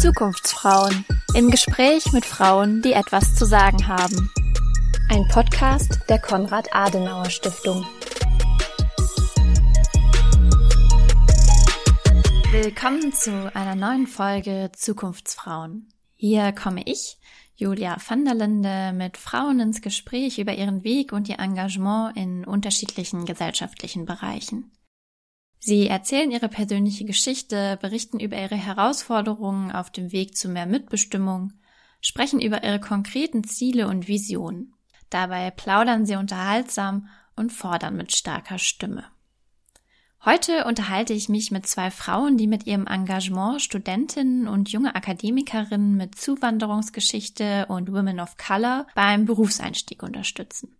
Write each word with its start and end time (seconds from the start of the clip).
Zukunftsfrauen 0.00 1.04
im 1.34 1.50
Gespräch 1.50 2.10
mit 2.12 2.24
Frauen, 2.24 2.80
die 2.80 2.94
etwas 2.94 3.34
zu 3.34 3.44
sagen 3.44 3.86
haben. 3.86 4.32
Ein 5.10 5.28
Podcast 5.28 6.00
der 6.08 6.18
Konrad 6.18 6.74
Adenauer 6.74 7.28
Stiftung. 7.28 7.84
Willkommen 12.52 13.12
zu 13.12 13.54
einer 13.54 13.74
neuen 13.74 14.06
Folge 14.06 14.70
Zukunftsfrauen. 14.74 15.90
Hier 16.14 16.52
komme 16.52 16.80
ich, 16.86 17.18
Julia 17.58 17.96
van 18.06 18.24
der 18.26 18.34
Linde, 18.34 18.92
mit 18.94 19.16
Frauen 19.16 19.60
ins 19.60 19.80
Gespräch 19.80 20.38
über 20.38 20.54
ihren 20.54 20.84
Weg 20.84 21.12
und 21.12 21.28
ihr 21.28 21.38
Engagement 21.38 22.14
in 22.16 22.44
unterschiedlichen 22.44 23.24
gesellschaftlichen 23.24 24.04
Bereichen. 24.04 24.72
Sie 25.58 25.88
erzählen 25.88 26.30
ihre 26.30 26.48
persönliche 26.48 27.06
Geschichte, 27.06 27.78
berichten 27.80 28.20
über 28.20 28.36
ihre 28.36 28.56
Herausforderungen 28.56 29.72
auf 29.72 29.90
dem 29.90 30.12
Weg 30.12 30.36
zu 30.36 30.48
mehr 30.48 30.66
Mitbestimmung, 30.66 31.54
sprechen 32.02 32.42
über 32.42 32.62
ihre 32.62 32.78
konkreten 32.78 33.42
Ziele 33.42 33.88
und 33.88 34.06
Visionen. 34.06 34.74
Dabei 35.08 35.50
plaudern 35.50 36.04
sie 36.04 36.16
unterhaltsam 36.16 37.08
und 37.36 37.52
fordern 37.52 37.96
mit 37.96 38.14
starker 38.14 38.58
Stimme. 38.58 39.04
Heute 40.28 40.64
unterhalte 40.64 41.12
ich 41.12 41.28
mich 41.28 41.52
mit 41.52 41.68
zwei 41.68 41.92
Frauen, 41.92 42.36
die 42.36 42.48
mit 42.48 42.66
ihrem 42.66 42.88
Engagement 42.88 43.62
Studentinnen 43.62 44.48
und 44.48 44.72
junge 44.72 44.96
Akademikerinnen 44.96 45.96
mit 45.96 46.16
Zuwanderungsgeschichte 46.16 47.66
und 47.68 47.92
Women 47.92 48.18
of 48.18 48.36
Color 48.36 48.88
beim 48.96 49.24
Berufseinstieg 49.24 50.02
unterstützen. 50.02 50.74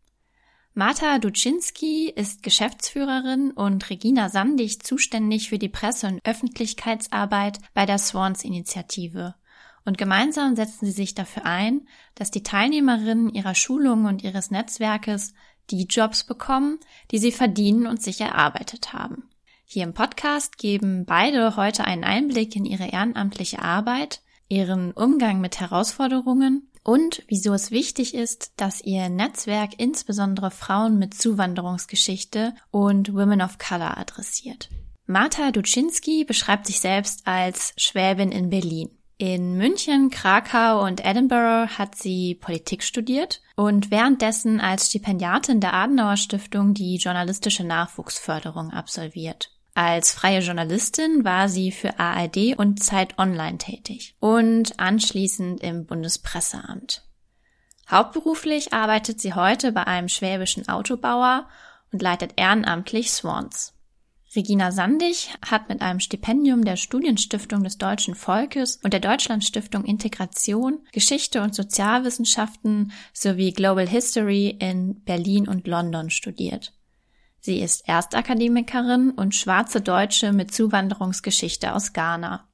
Marta 0.74 1.20
Duczynski 1.20 2.08
ist 2.10 2.42
Geschäftsführerin 2.42 3.52
und 3.52 3.88
Regina 3.88 4.30
Sandig 4.30 4.82
zuständig 4.82 5.48
für 5.48 5.60
die 5.60 5.68
Presse- 5.68 6.08
und 6.08 6.26
Öffentlichkeitsarbeit 6.26 7.60
bei 7.72 7.86
der 7.86 7.98
Swans-Initiative. 7.98 9.36
Und 9.84 9.96
gemeinsam 9.96 10.56
setzen 10.56 10.86
sie 10.86 10.90
sich 10.90 11.14
dafür 11.14 11.46
ein, 11.46 11.86
dass 12.16 12.32
die 12.32 12.42
Teilnehmerinnen 12.42 13.28
ihrer 13.30 13.54
Schulung 13.54 14.06
und 14.06 14.24
ihres 14.24 14.50
Netzwerkes 14.50 15.34
die 15.70 15.84
Jobs 15.84 16.24
bekommen, 16.24 16.80
die 17.12 17.18
sie 17.18 17.30
verdienen 17.30 17.86
und 17.86 18.02
sich 18.02 18.20
erarbeitet 18.20 18.92
haben. 18.92 19.30
Hier 19.68 19.82
im 19.82 19.94
Podcast 19.94 20.58
geben 20.58 21.04
beide 21.06 21.56
heute 21.56 21.84
einen 21.84 22.04
Einblick 22.04 22.54
in 22.54 22.64
ihre 22.64 22.86
ehrenamtliche 22.86 23.60
Arbeit, 23.60 24.22
ihren 24.48 24.92
Umgang 24.92 25.40
mit 25.40 25.58
Herausforderungen 25.58 26.70
und 26.84 27.24
wieso 27.26 27.52
es 27.52 27.72
wichtig 27.72 28.14
ist, 28.14 28.52
dass 28.56 28.80
ihr 28.80 29.08
Netzwerk 29.08 29.72
insbesondere 29.78 30.52
Frauen 30.52 31.00
mit 31.00 31.14
Zuwanderungsgeschichte 31.14 32.54
und 32.70 33.12
Women 33.12 33.42
of 33.42 33.58
Color 33.58 33.98
adressiert. 33.98 34.68
Marta 35.06 35.50
Duczynski 35.50 36.24
beschreibt 36.24 36.68
sich 36.68 36.78
selbst 36.78 37.26
als 37.26 37.74
Schwäbin 37.76 38.30
in 38.30 38.50
Berlin. 38.50 38.90
In 39.18 39.56
München, 39.56 40.10
Krakau 40.10 40.84
und 40.84 41.04
Edinburgh 41.04 41.76
hat 41.76 41.96
sie 41.96 42.36
Politik 42.36 42.84
studiert 42.84 43.42
und 43.56 43.90
währenddessen 43.90 44.60
als 44.60 44.90
Stipendiatin 44.90 45.60
der 45.60 45.74
Adenauer 45.74 46.18
Stiftung 46.18 46.72
die 46.72 46.98
journalistische 46.98 47.64
Nachwuchsförderung 47.64 48.70
absolviert. 48.70 49.55
Als 49.76 50.14
freie 50.14 50.40
Journalistin 50.40 51.22
war 51.22 51.50
sie 51.50 51.70
für 51.70 51.98
ARD 52.00 52.56
und 52.56 52.82
Zeit 52.82 53.18
Online 53.18 53.58
tätig 53.58 54.16
und 54.20 54.80
anschließend 54.80 55.62
im 55.62 55.84
Bundespresseamt. 55.84 57.02
Hauptberuflich 57.90 58.72
arbeitet 58.72 59.20
sie 59.20 59.34
heute 59.34 59.72
bei 59.72 59.86
einem 59.86 60.08
schwäbischen 60.08 60.66
Autobauer 60.66 61.46
und 61.92 62.00
leitet 62.00 62.32
ehrenamtlich 62.36 63.12
Swans. 63.12 63.74
Regina 64.34 64.72
Sandig 64.72 65.34
hat 65.44 65.68
mit 65.68 65.82
einem 65.82 66.00
Stipendium 66.00 66.64
der 66.64 66.76
Studienstiftung 66.76 67.62
des 67.62 67.76
deutschen 67.76 68.14
Volkes 68.14 68.80
und 68.82 68.94
der 68.94 69.00
Deutschlandstiftung 69.00 69.84
Integration 69.84 70.78
Geschichte 70.92 71.42
und 71.42 71.54
Sozialwissenschaften 71.54 72.92
sowie 73.12 73.52
Global 73.52 73.86
History 73.86 74.56
in 74.58 75.02
Berlin 75.04 75.46
und 75.46 75.66
London 75.66 76.08
studiert. 76.08 76.72
Sie 77.40 77.60
ist 77.60 77.88
Erstakademikerin 77.88 79.10
und 79.10 79.34
schwarze 79.34 79.80
Deutsche 79.80 80.32
mit 80.32 80.52
Zuwanderungsgeschichte 80.52 81.74
aus 81.74 81.92
Ghana. 81.92 82.46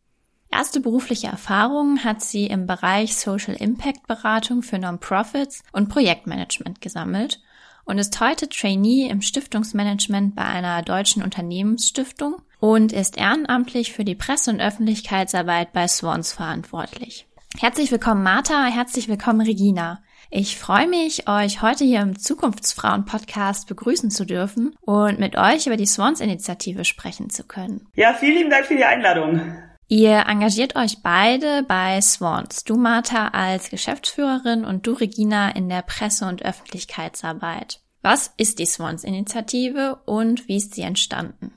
Erste 0.50 0.80
berufliche 0.80 1.28
Erfahrungen 1.28 2.04
hat 2.04 2.20
sie 2.20 2.46
im 2.46 2.66
Bereich 2.66 3.16
Social 3.16 3.54
Impact 3.54 4.06
Beratung 4.06 4.62
für 4.62 4.78
Non-Profits 4.78 5.62
und 5.72 5.88
Projektmanagement 5.88 6.82
gesammelt 6.82 7.40
und 7.84 7.98
ist 7.98 8.20
heute 8.20 8.48
Trainee 8.48 9.08
im 9.08 9.22
Stiftungsmanagement 9.22 10.36
bei 10.36 10.44
einer 10.44 10.82
deutschen 10.82 11.22
Unternehmensstiftung 11.22 12.42
und 12.60 12.92
ist 12.92 13.16
ehrenamtlich 13.16 13.92
für 13.92 14.04
die 14.04 14.14
Presse- 14.14 14.50
und 14.50 14.60
Öffentlichkeitsarbeit 14.60 15.72
bei 15.72 15.88
Swans 15.88 16.32
verantwortlich. 16.32 17.26
Herzlich 17.58 17.90
willkommen 17.90 18.22
Martha, 18.22 18.66
herzlich 18.66 19.08
willkommen 19.08 19.40
Regina. 19.40 20.02
Ich 20.34 20.56
freue 20.56 20.88
mich, 20.88 21.28
euch 21.28 21.60
heute 21.60 21.84
hier 21.84 22.00
im 22.00 22.18
Zukunftsfrauen-Podcast 22.18 23.68
begrüßen 23.68 24.10
zu 24.10 24.24
dürfen 24.24 24.74
und 24.80 25.18
mit 25.18 25.36
euch 25.36 25.66
über 25.66 25.76
die 25.76 25.84
Swans-Initiative 25.84 26.86
sprechen 26.86 27.28
zu 27.28 27.44
können. 27.44 27.86
Ja, 27.94 28.14
vielen 28.14 28.38
lieben 28.38 28.50
Dank 28.50 28.64
für 28.64 28.74
die 28.74 28.86
Einladung. 28.86 29.54
Ihr 29.88 30.24
engagiert 30.26 30.74
euch 30.74 31.02
beide 31.02 31.64
bei 31.64 32.00
Swans. 32.00 32.64
Du, 32.64 32.78
Martha, 32.78 33.28
als 33.28 33.68
Geschäftsführerin 33.68 34.64
und 34.64 34.86
du, 34.86 34.92
Regina, 34.92 35.50
in 35.50 35.68
der 35.68 35.82
Presse- 35.82 36.24
und 36.24 36.42
Öffentlichkeitsarbeit. 36.42 37.82
Was 38.00 38.32
ist 38.38 38.58
die 38.58 38.64
Swans-Initiative 38.64 39.98
und 40.06 40.48
wie 40.48 40.56
ist 40.56 40.74
sie 40.74 40.80
entstanden? 40.80 41.52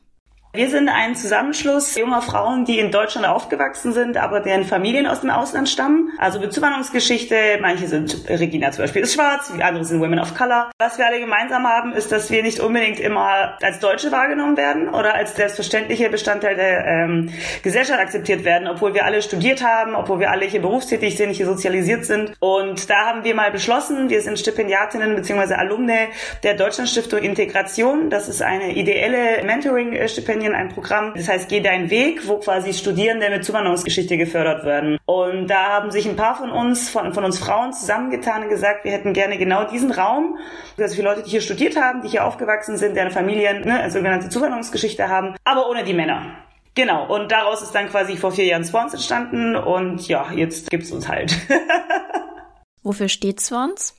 Wir 0.55 0.69
sind 0.69 0.87
ein 0.87 1.15
Zusammenschluss 1.15 1.97
junger 1.97 2.21
Frauen, 2.21 2.63
die 2.63 2.79
in 2.79 2.89
Deutschland 2.89 3.27
aufgewachsen 3.27 3.91
sind, 3.91 4.15
aber 4.15 4.39
deren 4.39 4.63
Familien 4.63 5.05
aus 5.05 5.19
dem 5.19 5.29
Ausland 5.29 5.67
stammen. 5.67 6.13
Also 6.17 6.39
mit 6.39 6.57
manche 7.59 7.87
sind, 7.87 8.29
Regina 8.29 8.71
zum 8.71 8.85
Beispiel 8.85 9.01
ist 9.01 9.15
schwarz, 9.15 9.51
andere 9.59 9.83
sind 9.83 9.99
Women 9.99 10.19
of 10.19 10.33
Color. 10.33 10.71
Was 10.79 10.97
wir 10.97 11.07
alle 11.07 11.19
gemeinsam 11.19 11.67
haben, 11.67 11.91
ist, 11.91 12.09
dass 12.13 12.31
wir 12.31 12.41
nicht 12.41 12.61
unbedingt 12.61 13.01
immer 13.01 13.57
als 13.61 13.79
Deutsche 13.79 14.13
wahrgenommen 14.13 14.55
werden 14.55 14.87
oder 14.87 15.15
als 15.15 15.35
selbstverständliche 15.35 16.09
Bestandteil 16.09 16.55
der 16.55 16.85
ähm, 16.85 17.29
Gesellschaft 17.61 17.99
akzeptiert 17.99 18.45
werden, 18.45 18.69
obwohl 18.69 18.93
wir 18.93 19.03
alle 19.03 19.21
studiert 19.21 19.61
haben, 19.61 19.93
obwohl 19.93 20.19
wir 20.21 20.31
alle 20.31 20.45
hier 20.45 20.61
berufstätig 20.61 21.17
sind, 21.17 21.31
hier 21.31 21.47
sozialisiert 21.47 22.05
sind. 22.05 22.33
Und 22.39 22.89
da 22.89 23.07
haben 23.07 23.25
wir 23.25 23.35
mal 23.35 23.51
beschlossen, 23.51 24.09
wir 24.09 24.21
sind 24.21 24.39
Stipendiatinnen 24.39 25.17
bzw. 25.17 25.55
Alumne 25.55 26.07
der 26.43 26.53
Deutschlandstiftung 26.53 27.19
Integration. 27.19 28.09
Das 28.09 28.29
ist 28.29 28.41
eine 28.41 28.71
ideelle 28.71 29.43
Mentoring-Stipendium 29.43 30.44
Kampagnen 30.45 30.55
ein 30.55 30.69
Programm, 30.69 31.13
das 31.15 31.27
heißt 31.27 31.49
Geh 31.49 31.59
deinen 31.59 31.89
Weg, 31.89 32.27
wo 32.27 32.37
quasi 32.37 32.73
Studierende 32.73 33.29
mit 33.29 33.43
Zuwanderungsgeschichte 33.43 34.17
gefördert 34.17 34.65
werden. 34.65 34.97
Und 35.05 35.47
da 35.47 35.69
haben 35.69 35.91
sich 35.91 36.07
ein 36.07 36.15
paar 36.15 36.35
von 36.35 36.51
uns, 36.51 36.89
von, 36.89 37.13
von 37.13 37.23
uns 37.23 37.39
Frauen 37.39 37.73
zusammengetan 37.73 38.43
und 38.43 38.49
gesagt, 38.49 38.83
wir 38.83 38.91
hätten 38.91 39.13
gerne 39.13 39.37
genau 39.37 39.65
diesen 39.65 39.91
Raum, 39.91 40.37
dass 40.77 40.95
wir 40.97 41.03
Leute, 41.03 41.23
die 41.23 41.31
hier 41.31 41.41
studiert 41.41 41.75
haben, 41.75 42.01
die 42.01 42.09
hier 42.09 42.25
aufgewachsen 42.25 42.77
sind, 42.77 42.95
deren 42.95 43.11
Familien 43.11 43.61
ne, 43.61 43.79
eine 43.79 43.91
sogenannte 43.91 44.29
Zuwanderungsgeschichte 44.29 45.09
haben, 45.09 45.35
aber 45.43 45.69
ohne 45.69 45.83
die 45.83 45.93
Männer. 45.93 46.37
Genau, 46.75 47.07
und 47.13 47.31
daraus 47.31 47.61
ist 47.61 47.73
dann 47.73 47.87
quasi 47.89 48.17
vor 48.17 48.31
vier 48.31 48.45
Jahren 48.45 48.65
Swans 48.65 48.93
entstanden 48.93 49.55
und 49.55 50.07
ja, 50.07 50.31
jetzt 50.33 50.69
gibt's 50.69 50.91
uns 50.91 51.07
halt. 51.07 51.35
Wofür 52.83 53.07
steht 53.07 53.39
Swans? 53.39 53.95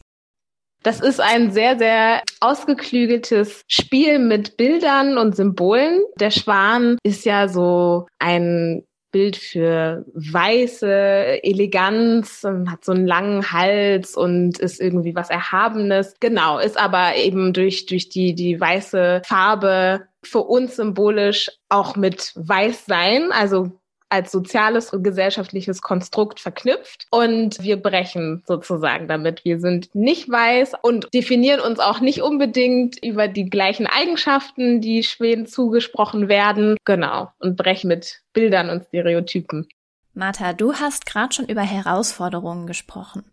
Das 0.87 1.01
ist 1.01 1.21
ein 1.21 1.51
sehr, 1.51 1.77
sehr 1.79 2.23
ausgeklügeltes 2.39 3.65
Spiel 3.67 4.21
mit 4.21 4.57
Bildern 4.57 5.19
und 5.19 5.35
Symbolen. 5.35 6.05
Der 6.21 6.31
Schwan 6.31 6.97
ist 7.03 7.25
ja 7.25 7.49
so 7.49 8.07
ein 8.21 8.85
Bild 9.11 9.37
für 9.37 10.05
weiße 10.15 11.43
Eleganz 11.43 12.47
hat 12.71 12.85
so 12.85 12.93
einen 12.93 13.05
langen 13.05 13.51
Hals 13.51 14.17
und 14.17 14.61
ist 14.61 14.81
irgendwie 14.81 15.17
was 15.17 15.29
Erhabenes. 15.29 16.15
Genau, 16.21 16.61
ist 16.61 16.79
aber 16.79 17.17
eben 17.17 17.53
durch, 17.53 17.87
durch 17.87 18.09
die, 18.09 18.37
die 18.37 18.61
weiße 18.61 19.23
Farbe 19.27 20.07
für 20.23 20.43
uns 20.43 20.77
symbolisch 20.77 21.51
auch 21.69 21.97
mit 21.97 22.33
Weißsein, 22.37 23.33
also 23.33 23.73
als 24.09 24.31
soziales 24.31 24.93
und 24.93 25.03
gesellschaftliches 25.03 25.83
Konstrukt 25.83 26.41
verknüpft 26.41 27.07
und 27.11 27.63
wir 27.63 27.77
brechen 27.77 28.43
sozusagen 28.47 29.09
damit. 29.09 29.45
Wir 29.45 29.59
sind 29.59 29.95
nicht 29.95 30.29
weiß 30.31 30.75
und 30.83 31.13
definieren 31.13 31.61
uns 31.61 31.81
auch 31.81 32.01
nicht 32.01 32.23
unbedingt 32.23 33.03
über 33.05 33.29
die 33.29 33.51
gleichen 33.51 33.87
Eigenschaften, 33.87 34.81
die 34.81 35.03
Schweden 35.03 35.47
zugesprochen 35.47 36.29
werden. 36.29 36.77
Genau. 36.85 37.31
Und 37.39 37.57
brechen 37.57 37.89
mit 37.89 38.23
Bildern 38.33 38.71
und 38.71 38.85
Stereotypen. 38.85 39.67
Martha, 40.15 40.53
du 40.53 40.75
hast 40.75 41.05
gerade 41.05 41.35
schon 41.35 41.47
über 41.47 41.63
Herausforderungen 41.63 42.67
gesprochen. 42.67 43.25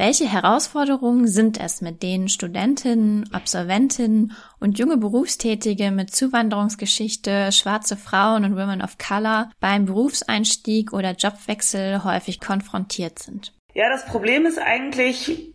Welche 0.00 0.24
Herausforderungen 0.24 1.28
sind 1.28 1.60
es, 1.60 1.82
mit 1.82 2.02
denen 2.02 2.30
Studentinnen, 2.30 3.28
Absolventinnen 3.34 4.32
und 4.58 4.78
junge 4.78 4.96
Berufstätige 4.96 5.90
mit 5.90 6.10
Zuwanderungsgeschichte, 6.10 7.52
schwarze 7.52 7.98
Frauen 7.98 8.46
und 8.46 8.56
Women 8.56 8.80
of 8.80 8.96
Color 8.96 9.50
beim 9.60 9.84
Berufseinstieg 9.84 10.94
oder 10.94 11.12
Jobwechsel 11.12 12.02
häufig 12.02 12.40
konfrontiert 12.40 13.18
sind? 13.18 13.52
Ja, 13.74 13.90
das 13.90 14.06
Problem 14.06 14.46
ist 14.46 14.58
eigentlich, 14.58 15.52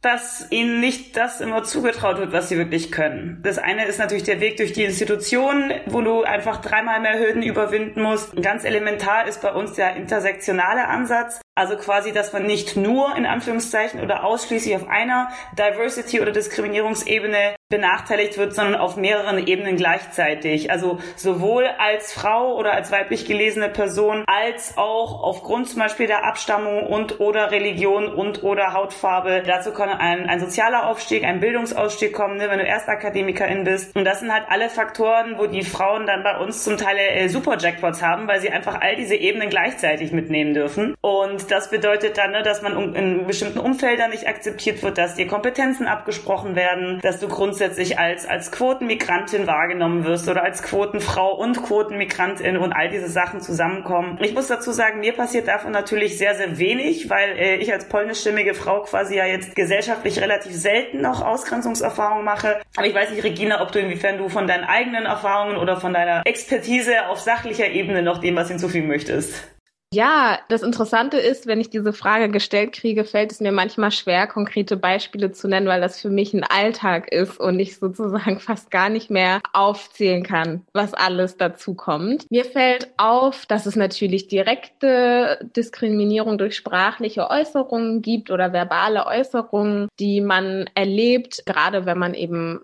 dass 0.00 0.50
ihnen 0.50 0.80
nicht 0.80 1.16
das 1.16 1.40
immer 1.40 1.62
zugetraut 1.62 2.18
wird, 2.18 2.32
was 2.32 2.48
sie 2.48 2.58
wirklich 2.58 2.90
können. 2.90 3.40
Das 3.44 3.56
eine 3.56 3.84
ist 3.84 4.00
natürlich 4.00 4.24
der 4.24 4.40
Weg 4.40 4.56
durch 4.56 4.72
die 4.72 4.82
Institution, 4.82 5.70
wo 5.86 6.00
du 6.00 6.24
einfach 6.24 6.60
dreimal 6.60 7.00
mehr 7.00 7.20
Hürden 7.20 7.44
überwinden 7.44 8.02
musst. 8.02 8.34
Ganz 8.42 8.64
elementar 8.64 9.28
ist 9.28 9.42
bei 9.42 9.52
uns 9.52 9.74
der 9.74 9.94
intersektionale 9.94 10.88
Ansatz. 10.88 11.40
Also 11.58 11.76
quasi, 11.76 12.12
dass 12.12 12.34
man 12.34 12.44
nicht 12.44 12.76
nur 12.76 13.16
in 13.16 13.24
Anführungszeichen 13.24 14.02
oder 14.02 14.24
ausschließlich 14.24 14.76
auf 14.76 14.88
einer 14.88 15.30
Diversity- 15.58 16.20
oder 16.20 16.30
Diskriminierungsebene 16.30 17.56
benachteiligt 17.68 18.36
wird, 18.38 18.54
sondern 18.54 18.76
auf 18.78 18.96
mehreren 18.96 19.44
Ebenen 19.44 19.76
gleichzeitig. 19.76 20.70
Also 20.70 20.98
sowohl 21.16 21.66
als 21.78 22.12
Frau 22.12 22.54
oder 22.56 22.74
als 22.74 22.92
weiblich 22.92 23.24
gelesene 23.24 23.70
Person, 23.70 24.22
als 24.26 24.76
auch 24.76 25.24
aufgrund 25.24 25.70
zum 25.70 25.80
Beispiel 25.80 26.06
der 26.06 26.24
Abstammung 26.26 26.86
und 26.86 27.20
oder 27.20 27.50
Religion 27.50 28.06
und 28.06 28.44
oder 28.44 28.74
Hautfarbe. 28.74 29.42
Dazu 29.44 29.72
kann 29.72 29.88
ein, 29.88 30.28
ein 30.28 30.38
sozialer 30.38 30.86
Aufstieg, 30.86 31.24
ein 31.24 31.40
Bildungsausstieg 31.40 32.12
kommen, 32.12 32.36
ne, 32.36 32.50
wenn 32.50 32.58
du 32.58 32.66
Erstakademikerin 32.66 33.64
bist. 33.64 33.96
Und 33.96 34.04
das 34.04 34.20
sind 34.20 34.32
halt 34.32 34.44
alle 34.48 34.68
Faktoren, 34.68 35.38
wo 35.38 35.46
die 35.46 35.62
Frauen 35.62 36.06
dann 36.06 36.22
bei 36.22 36.38
uns 36.38 36.62
zum 36.62 36.76
Teil 36.76 36.98
äh, 36.98 37.28
super 37.28 37.56
Jackpots 37.58 38.02
haben, 38.02 38.28
weil 38.28 38.40
sie 38.40 38.50
einfach 38.50 38.80
all 38.80 38.94
diese 38.94 39.16
Ebenen 39.16 39.48
gleichzeitig 39.48 40.12
mitnehmen 40.12 40.52
dürfen. 40.52 40.94
Und 41.00 41.45
das 41.46 41.70
bedeutet 41.70 42.18
dann, 42.18 42.32
ne, 42.32 42.42
dass 42.42 42.62
man 42.62 42.94
in 42.94 43.26
bestimmten 43.26 43.58
Umfeldern 43.58 44.10
nicht 44.10 44.26
akzeptiert 44.26 44.82
wird, 44.82 44.98
dass 44.98 45.14
dir 45.14 45.26
Kompetenzen 45.26 45.86
abgesprochen 45.86 46.56
werden, 46.56 47.00
dass 47.02 47.20
du 47.20 47.28
grundsätzlich 47.28 47.98
als, 47.98 48.26
als 48.26 48.52
Quotenmigrantin 48.52 49.46
wahrgenommen 49.46 50.04
wirst 50.04 50.28
oder 50.28 50.42
als 50.42 50.62
Quotenfrau 50.62 51.34
und 51.34 51.62
Quotenmigrantin 51.62 52.56
und 52.56 52.72
all 52.72 52.88
diese 52.88 53.08
Sachen 53.08 53.40
zusammenkommen. 53.40 54.18
Ich 54.20 54.34
muss 54.34 54.48
dazu 54.48 54.72
sagen, 54.72 55.00
mir 55.00 55.12
passiert 55.12 55.48
davon 55.48 55.72
natürlich 55.72 56.18
sehr, 56.18 56.34
sehr 56.34 56.58
wenig, 56.58 57.10
weil 57.10 57.36
äh, 57.38 57.56
ich 57.56 57.72
als 57.72 57.88
polnischstimmige 57.88 58.54
Frau 58.54 58.82
quasi 58.82 59.16
ja 59.16 59.26
jetzt 59.26 59.54
gesellschaftlich 59.54 60.20
relativ 60.20 60.52
selten 60.52 61.00
noch 61.00 61.22
Ausgrenzungserfahrungen 61.22 62.24
mache. 62.24 62.60
Aber 62.76 62.86
ich 62.86 62.94
weiß 62.94 63.10
nicht, 63.10 63.24
Regina, 63.24 63.62
ob 63.62 63.72
du 63.72 63.78
inwiefern 63.78 64.18
du 64.18 64.28
von 64.28 64.46
deinen 64.46 64.64
eigenen 64.64 65.06
Erfahrungen 65.06 65.56
oder 65.56 65.76
von 65.80 65.92
deiner 65.92 66.22
Expertise 66.24 67.08
auf 67.08 67.20
sachlicher 67.20 67.68
Ebene 67.68 68.02
noch 68.02 68.18
dem 68.18 68.36
was 68.36 68.48
hinzufügen 68.48 68.88
möchtest. 68.88 69.55
Ja, 69.94 70.40
das 70.48 70.62
Interessante 70.62 71.16
ist, 71.16 71.46
wenn 71.46 71.60
ich 71.60 71.70
diese 71.70 71.92
Frage 71.92 72.28
gestellt 72.28 72.72
kriege, 72.72 73.04
fällt 73.04 73.30
es 73.30 73.40
mir 73.40 73.52
manchmal 73.52 73.92
schwer, 73.92 74.26
konkrete 74.26 74.76
Beispiele 74.76 75.30
zu 75.30 75.46
nennen, 75.46 75.68
weil 75.68 75.80
das 75.80 76.00
für 76.00 76.10
mich 76.10 76.34
ein 76.34 76.42
Alltag 76.42 77.12
ist 77.12 77.38
und 77.38 77.60
ich 77.60 77.76
sozusagen 77.78 78.40
fast 78.40 78.72
gar 78.72 78.88
nicht 78.88 79.10
mehr 79.10 79.40
aufzählen 79.52 80.24
kann, 80.24 80.66
was 80.72 80.92
alles 80.92 81.36
dazu 81.36 81.74
kommt. 81.74 82.28
Mir 82.30 82.44
fällt 82.44 82.88
auf, 82.96 83.46
dass 83.46 83.64
es 83.64 83.76
natürlich 83.76 84.26
direkte 84.26 85.38
Diskriminierung 85.56 86.36
durch 86.36 86.56
sprachliche 86.56 87.30
Äußerungen 87.30 88.02
gibt 88.02 88.32
oder 88.32 88.52
verbale 88.52 89.06
Äußerungen, 89.06 89.88
die 90.00 90.20
man 90.20 90.68
erlebt, 90.74 91.44
gerade 91.46 91.86
wenn 91.86 91.98
man 91.98 92.14
eben 92.14 92.60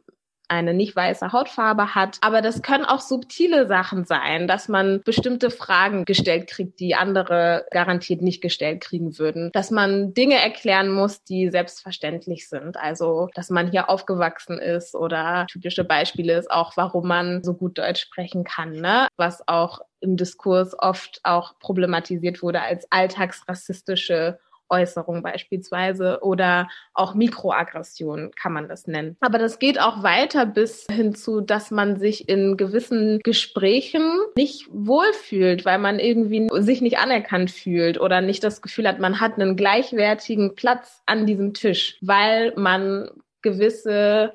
eine 0.53 0.75
nicht 0.75 0.95
weiße 0.95 1.33
Hautfarbe 1.33 1.95
hat. 1.95 2.19
Aber 2.21 2.43
das 2.43 2.63
können 2.63 2.85
auch 2.85 3.01
subtile 3.01 3.67
Sachen 3.67 4.05
sein, 4.05 4.47
dass 4.47 4.69
man 4.69 5.01
bestimmte 5.03 5.51
Fragen 5.51 6.05
gestellt 6.05 6.47
kriegt, 6.47 6.79
die 6.79 6.95
andere 6.95 7.65
garantiert 7.71 8.21
nicht 8.21 8.43
gestellt 8.43 8.83
kriegen 8.83 9.19
würden. 9.19 9.51
Dass 9.53 9.71
man 9.71 10.13
Dinge 10.13 10.35
erklären 10.35 10.91
muss, 10.91 11.25
die 11.25 11.49
selbstverständlich 11.51 12.49
sind. 12.49 12.77
Also, 12.77 13.29
dass 13.35 13.49
man 13.49 13.71
hier 13.71 13.89
aufgewachsen 13.89 14.59
ist 14.59 14.95
oder 14.95 15.47
typische 15.51 15.85
Beispiele 15.85 16.35
ist 16.35 16.51
auch, 16.51 16.77
warum 16.77 17.09
man 17.09 17.43
so 17.43 17.55
gut 17.55 17.79
Deutsch 17.79 18.03
sprechen 18.03 18.45
kann, 18.45 18.73
ne? 18.73 19.09
Was 19.17 19.47
auch 19.49 19.81
im 20.01 20.17
Diskurs 20.17 20.79
oft 20.79 21.21
auch 21.23 21.59
problematisiert 21.61 22.43
wurde 22.43 22.61
als 22.61 22.87
alltagsrassistische 22.91 24.39
Äußerung 24.73 25.23
beispielsweise 25.23 26.19
oder 26.23 26.69
auch 26.95 27.15
Mikroaggression 27.15 28.33
kann 28.35 28.53
man 28.53 28.69
das 28.69 28.87
nennen. 28.87 29.17
Aber 29.21 29.39
das 29.39 29.59
geht 29.59 29.81
auch 29.81 30.03
weiter 30.03 30.47
bis 30.47 30.87
hin 30.91 31.15
zu, 31.15 31.41
dass 31.41 31.71
man 31.71 31.99
sich 31.99 32.29
in 32.29 32.57
gewissen 32.57 33.21
Gesprächen 33.23 34.03
nicht 34.37 34.67
wohlfühlt, 34.73 35.65
weil 35.65 35.79
man 35.79 35.99
irgendwie 35.99 36.49
sich 36.63 36.81
nicht 36.81 36.99
anerkannt 36.99 37.51
fühlt 37.51 38.01
oder 38.01 38.21
nicht 38.21 38.43
das 38.43 38.63
Gefühl 38.63 38.89
hat, 38.89 38.99
man 38.99 39.21
hat 39.21 39.39
einen 39.39 39.57
gleichwertigen 39.57 40.55
Platz 40.55 41.03
an 41.07 41.27
diesem 41.27 41.53
Tisch, 41.55 41.99
weil 42.01 42.55
man 42.57 43.11
gewisse 43.43 44.33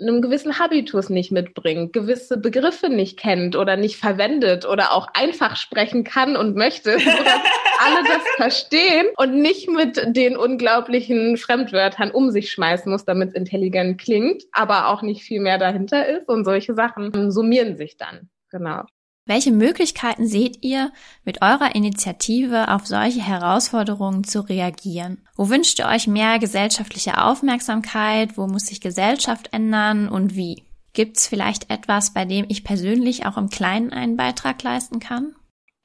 einem 0.00 0.22
gewissen 0.22 0.58
Habitus 0.58 1.10
nicht 1.10 1.32
mitbringt, 1.32 1.92
gewisse 1.92 2.36
Begriffe 2.36 2.88
nicht 2.88 3.18
kennt 3.18 3.56
oder 3.56 3.76
nicht 3.76 3.96
verwendet 3.96 4.66
oder 4.66 4.92
auch 4.92 5.08
einfach 5.14 5.56
sprechen 5.56 6.04
kann 6.04 6.36
und 6.36 6.56
möchte, 6.56 6.98
sodass 6.98 7.40
alle 7.84 8.04
das 8.04 8.22
verstehen 8.36 9.06
und 9.16 9.34
nicht 9.34 9.68
mit 9.68 10.16
den 10.16 10.36
unglaublichen 10.36 11.36
Fremdwörtern 11.36 12.10
um 12.10 12.30
sich 12.30 12.50
schmeißen 12.50 12.90
muss, 12.90 13.04
damit 13.04 13.30
es 13.30 13.34
intelligent 13.34 14.00
klingt, 14.00 14.44
aber 14.52 14.88
auch 14.88 15.02
nicht 15.02 15.22
viel 15.22 15.40
mehr 15.40 15.58
dahinter 15.58 16.06
ist 16.06 16.28
und 16.28 16.44
solche 16.44 16.74
Sachen 16.74 17.30
summieren 17.30 17.76
sich 17.76 17.96
dann. 17.96 18.28
Genau. 18.50 18.84
Welche 19.28 19.52
Möglichkeiten 19.52 20.26
seht 20.26 20.64
ihr, 20.64 20.90
mit 21.22 21.42
eurer 21.42 21.74
Initiative 21.74 22.68
auf 22.68 22.86
solche 22.86 23.20
Herausforderungen 23.20 24.24
zu 24.24 24.40
reagieren? 24.40 25.18
Wo 25.36 25.50
wünscht 25.50 25.78
ihr 25.78 25.86
euch 25.86 26.06
mehr 26.06 26.38
gesellschaftliche 26.38 27.22
Aufmerksamkeit? 27.22 28.38
Wo 28.38 28.46
muss 28.46 28.68
sich 28.68 28.80
Gesellschaft 28.80 29.50
ändern 29.52 30.08
und 30.08 30.34
wie? 30.34 30.64
Gibt's 30.94 31.26
vielleicht 31.26 31.68
etwas, 31.68 32.14
bei 32.14 32.24
dem 32.24 32.46
ich 32.48 32.64
persönlich 32.64 33.26
auch 33.26 33.36
im 33.36 33.50
Kleinen 33.50 33.92
einen 33.92 34.16
Beitrag 34.16 34.62
leisten 34.62 34.98
kann? 34.98 35.34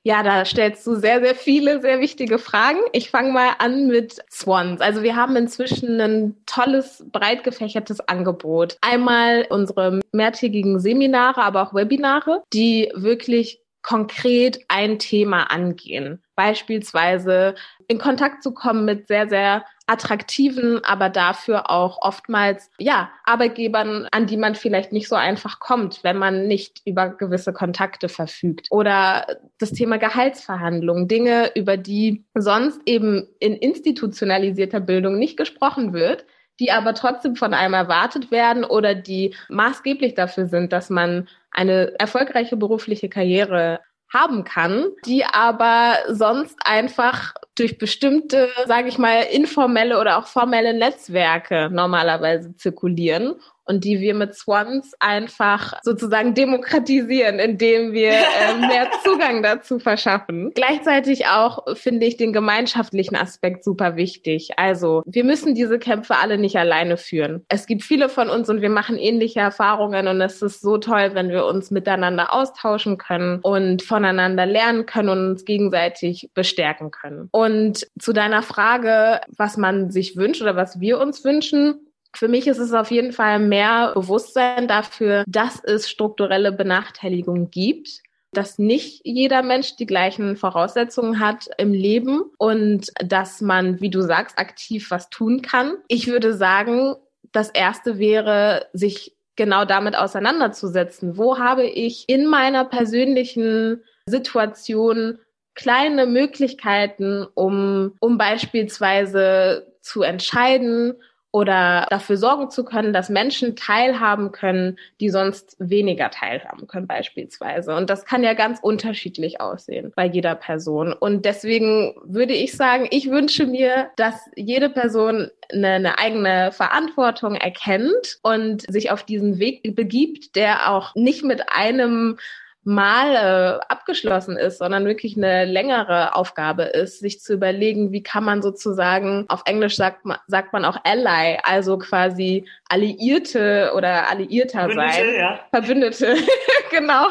Ja, 0.06 0.22
da 0.22 0.44
stellst 0.44 0.86
du 0.86 0.96
sehr, 0.96 1.22
sehr 1.22 1.34
viele, 1.34 1.80
sehr 1.80 2.02
wichtige 2.02 2.38
Fragen. 2.38 2.80
Ich 2.92 3.10
fange 3.10 3.32
mal 3.32 3.52
an 3.60 3.88
mit 3.88 4.20
Swans. 4.30 4.82
Also 4.82 5.02
wir 5.02 5.16
haben 5.16 5.38
inzwischen 5.38 6.00
ein 6.02 6.36
tolles, 6.46 7.06
breit 7.12 7.46
gefächertes 7.46 8.02
Angebot. 8.02 8.78
Einmal 8.82 9.48
unsere 9.50 10.02
mehrtägigen 10.12 10.82
Seminare, 10.82 11.42
aber 11.42 11.64
auch 11.64 11.74
Webinare, 11.74 12.44
die 12.52 12.92
wirklich 12.96 13.62
konkret 13.82 14.60
ein 14.70 14.98
Thema 14.98 15.44
angehen. 15.52 16.23
Beispielsweise 16.36 17.56
in 17.88 17.98
Kontakt 17.98 18.44
zu 18.44 18.54
kommen 18.54 18.86
mit 18.86 19.08
sehr, 19.08 19.30
sehr 19.30 19.66
attraktiven, 19.86 20.84
aber 20.84 21.10
dafür 21.10 21.70
auch 21.70 21.98
oftmals, 22.02 22.70
ja, 22.78 23.12
Arbeitgebern, 23.26 24.08
an 24.12 24.28
die 24.28 24.38
man 24.38 24.56
vielleicht 24.56 24.92
nicht 24.94 25.10
so 25.10 25.16
einfach 25.16 25.60
kommt, 25.60 26.04
wenn 26.04 26.18
man 26.18 26.48
nicht 26.48 26.82
über 26.86 27.10
gewisse 27.10 27.52
Kontakte 27.52 28.08
verfügt. 28.08 28.68
Oder 28.72 29.28
das 29.60 29.72
Thema 29.72 29.98
Gehaltsverhandlungen, 29.98 31.08
Dinge, 31.08 31.52
über 31.56 31.76
die 31.78 32.26
sonst 32.34 32.82
eben 32.86 33.28
in 33.40 33.56
institutionalisierter 33.56 34.80
Bildung 34.80 35.20
nicht 35.20 35.38
gesprochen 35.38 35.94
wird, 35.94 36.26
die 36.60 36.72
aber 36.72 36.94
trotzdem 36.94 37.36
von 37.36 37.54
einem 37.54 37.74
erwartet 37.74 38.32
werden 38.32 38.64
oder 38.64 38.96
die 38.96 39.36
maßgeblich 39.50 40.14
dafür 40.14 40.46
sind, 40.46 40.72
dass 40.72 40.90
man 40.90 41.28
eine 41.52 42.00
erfolgreiche 42.00 42.58
berufliche 42.58 43.10
Karriere 43.10 43.80
haben 44.14 44.44
kann, 44.44 44.88
die 45.06 45.26
aber 45.26 45.96
sonst 46.10 46.58
einfach 46.64 47.34
durch 47.56 47.78
bestimmte, 47.78 48.50
sage 48.66 48.88
ich 48.88 48.98
mal, 48.98 49.22
informelle 49.24 50.00
oder 50.00 50.18
auch 50.20 50.28
formelle 50.28 50.74
Netzwerke 50.74 51.70
normalerweise 51.72 52.56
zirkulieren 52.56 53.36
und 53.66 53.84
die 53.84 54.00
wir 54.00 54.14
mit 54.14 54.36
Swans 54.36 54.94
einfach 55.00 55.74
sozusagen 55.84 56.34
demokratisieren, 56.34 57.40
indem 57.40 57.94
wir 57.94 58.12
äh, 58.12 58.58
mehr 58.60 58.90
Zugang 59.04 59.44
dazu 59.44 59.80
verschaffen. 59.80 60.52
Gleichzeitig 60.56 61.28
auch 61.28 61.60
finde 61.76 62.06
ich 62.06 62.18
den 62.18 62.34
gemeinschaftlichen 62.34 63.16
Aspekt 63.16 63.64
super 63.64 63.96
wichtig. 63.96 64.52
Also 64.58 65.04
wir 65.06 65.24
müssen 65.24 65.56
diese 65.56 65.80
Kämpfe 65.80 66.18
alle 66.18 66.38
nicht 66.38 66.58
alleine 66.58 66.98
führen. 66.98 67.46
Es 67.50 67.66
gibt 67.66 67.84
viele 67.84 68.10
von 68.10 68.30
uns 68.30 68.50
und 68.50 68.62
wir 68.62 68.70
machen 68.70 68.98
ähnliche 68.98 69.40
Erfahrungen 69.40 70.08
und 70.08 70.22
es 70.22 70.42
ist 70.42 70.62
so 70.62 70.78
toll, 70.78 71.12
wenn 71.14 71.30
wir 71.30 71.46
uns 71.46 71.72
miteinander 71.72 72.34
austauschen 72.34 72.98
können 72.98 73.40
und 73.42 73.84
voneinander 73.84 74.46
lernen 74.46 74.86
können 74.86 75.10
und 75.10 75.28
uns 75.32 75.46
gegenseitig 75.46 76.30
bestärken 76.34 76.92
können. 76.92 77.30
Und 77.32 77.88
zu 78.00 78.14
deiner 78.14 78.44
Frage, 78.44 79.22
was 79.38 79.58
man 79.58 79.92
sich 79.92 80.16
wünscht 80.18 80.42
oder 80.42 80.56
was 80.56 80.80
wir 80.80 81.00
uns 81.00 81.24
wünschen, 81.24 81.88
für 82.16 82.28
mich 82.28 82.48
ist 82.48 82.60
es 82.60 82.74
auf 82.74 82.92
jeden 82.92 83.12
Fall 83.12 83.40
mehr 83.40 83.92
Bewusstsein 83.94 84.68
dafür, 84.68 85.24
dass 85.28 85.64
es 85.64 85.90
strukturelle 85.90 86.52
Benachteiligungen 86.52 87.52
gibt 87.52 88.02
dass 88.34 88.60
nicht 88.60 89.02
jeder 89.04 89.44
Mensch 89.44 89.76
die 89.76 89.86
gleichen 89.86 90.36
Voraussetzungen 90.36 91.20
hat 91.20 91.48
im 91.58 91.72
Leben 91.72 92.24
und 92.38 92.92
dass 93.04 93.42
man, 93.42 93.80
wie 93.80 93.90
du 93.90 94.02
sagst, 94.02 94.38
aktiv 94.38 94.92
was 94.92 95.10
tun 95.10 95.42
kann. 95.42 95.78
Ich 95.88 96.08
würde 96.08 96.34
sagen, 96.34 96.96
das 97.32 97.50
erste 97.50 98.00
wäre, 98.00 98.68
sich 98.74 99.16
genau 99.36 99.66
damit 99.66 99.96
auseinanderzusetzen. 99.96 101.18
Wo 101.18 101.38
habe 101.40 101.66
ich 101.66 102.06
in 102.08 102.28
meiner 102.28 102.66
persönlichen 102.66 103.84
Situation 104.06 105.20
kleine 105.56 106.06
Möglichkeiten, 106.06 107.26
um, 107.36 107.94
um 108.00 108.18
beispielsweise 108.18 109.68
zu 109.82 110.02
entscheiden, 110.02 110.96
oder 111.34 111.88
dafür 111.90 112.16
sorgen 112.16 112.52
zu 112.52 112.64
können, 112.64 112.94
dass 112.94 113.10
Menschen 113.10 113.56
teilhaben 113.56 114.32
können, 114.32 114.78
die 115.02 115.10
sonst 115.10 115.56
weniger 115.58 116.12
teilhaben 116.12 116.68
können 116.68 116.86
beispielsweise. 116.86 117.76
Und 117.76 117.90
das 117.90 118.06
kann 118.06 118.24
ja 118.24 118.36
ganz 118.36 118.60
unterschiedlich 118.62 119.42
aussehen 119.42 119.92
bei 119.96 120.06
jeder 120.06 120.36
Person. 120.36 120.94
Und 120.94 121.26
deswegen 121.26 121.96
würde 122.06 122.34
ich 122.34 122.56
sagen, 122.56 122.88
ich 122.92 123.10
wünsche 123.10 123.48
mir, 123.48 123.90
dass 123.96 124.30
jede 124.36 124.70
Person 124.70 125.32
eine, 125.52 125.70
eine 125.70 125.98
eigene 125.98 126.52
Verantwortung 126.52 127.34
erkennt 127.34 128.20
und 128.22 128.62
sich 128.72 128.92
auf 128.92 129.02
diesen 129.02 129.40
Weg 129.40 129.76
begibt, 129.76 130.36
der 130.36 130.70
auch 130.70 130.94
nicht 130.94 131.24
mit 131.24 131.52
einem 131.52 132.20
mal 132.66 133.16
äh, 133.16 133.60
abgeschlossen 133.68 134.38
ist, 134.38 134.60
sondern 134.60 134.86
wirklich 134.86 135.18
eine 135.18 135.46
längere 135.46 136.16
Aufgabe 136.16 136.64
ist, 136.64 137.00
sich 137.00 137.20
zu 137.20 137.34
überlegen, 137.34 137.92
wie 137.92 138.04
kann 138.04 138.24
man 138.24 138.42
sozusagen, 138.42 139.26
auf 139.28 139.44
Englisch 139.46 139.76
sagt 139.76 140.06
man, 140.06 140.18
sagt 140.28 140.54
man 140.54 140.64
auch 140.66 140.78
Ally, 140.84 141.40
also 141.44 141.78
quasi 141.78 142.48
Alliierte 142.70 143.74
oder 143.76 144.10
Alliierter 144.10 144.70
Verbündete, 144.70 144.94
sein, 144.94 145.16
ja. 145.16 145.40
Verbündete, 145.50 146.18
genau, 146.72 147.08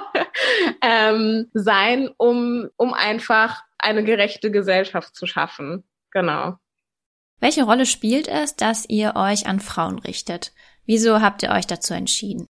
ähm, 0.80 1.50
sein, 1.52 2.10
um, 2.16 2.68
um 2.76 2.94
einfach 2.94 3.62
eine 3.78 4.04
gerechte 4.04 4.50
Gesellschaft 4.50 5.14
zu 5.14 5.26
schaffen. 5.26 5.84
Genau. 6.10 6.56
Welche 7.40 7.64
Rolle 7.64 7.86
spielt 7.86 8.28
es, 8.28 8.54
dass 8.56 8.88
ihr 8.88 9.14
euch 9.16 9.46
an 9.46 9.60
Frauen 9.60 9.98
richtet? 9.98 10.52
Wieso 10.86 11.20
habt 11.20 11.42
ihr 11.42 11.50
euch 11.50 11.66
dazu 11.66 11.92
entschieden? 11.92 12.46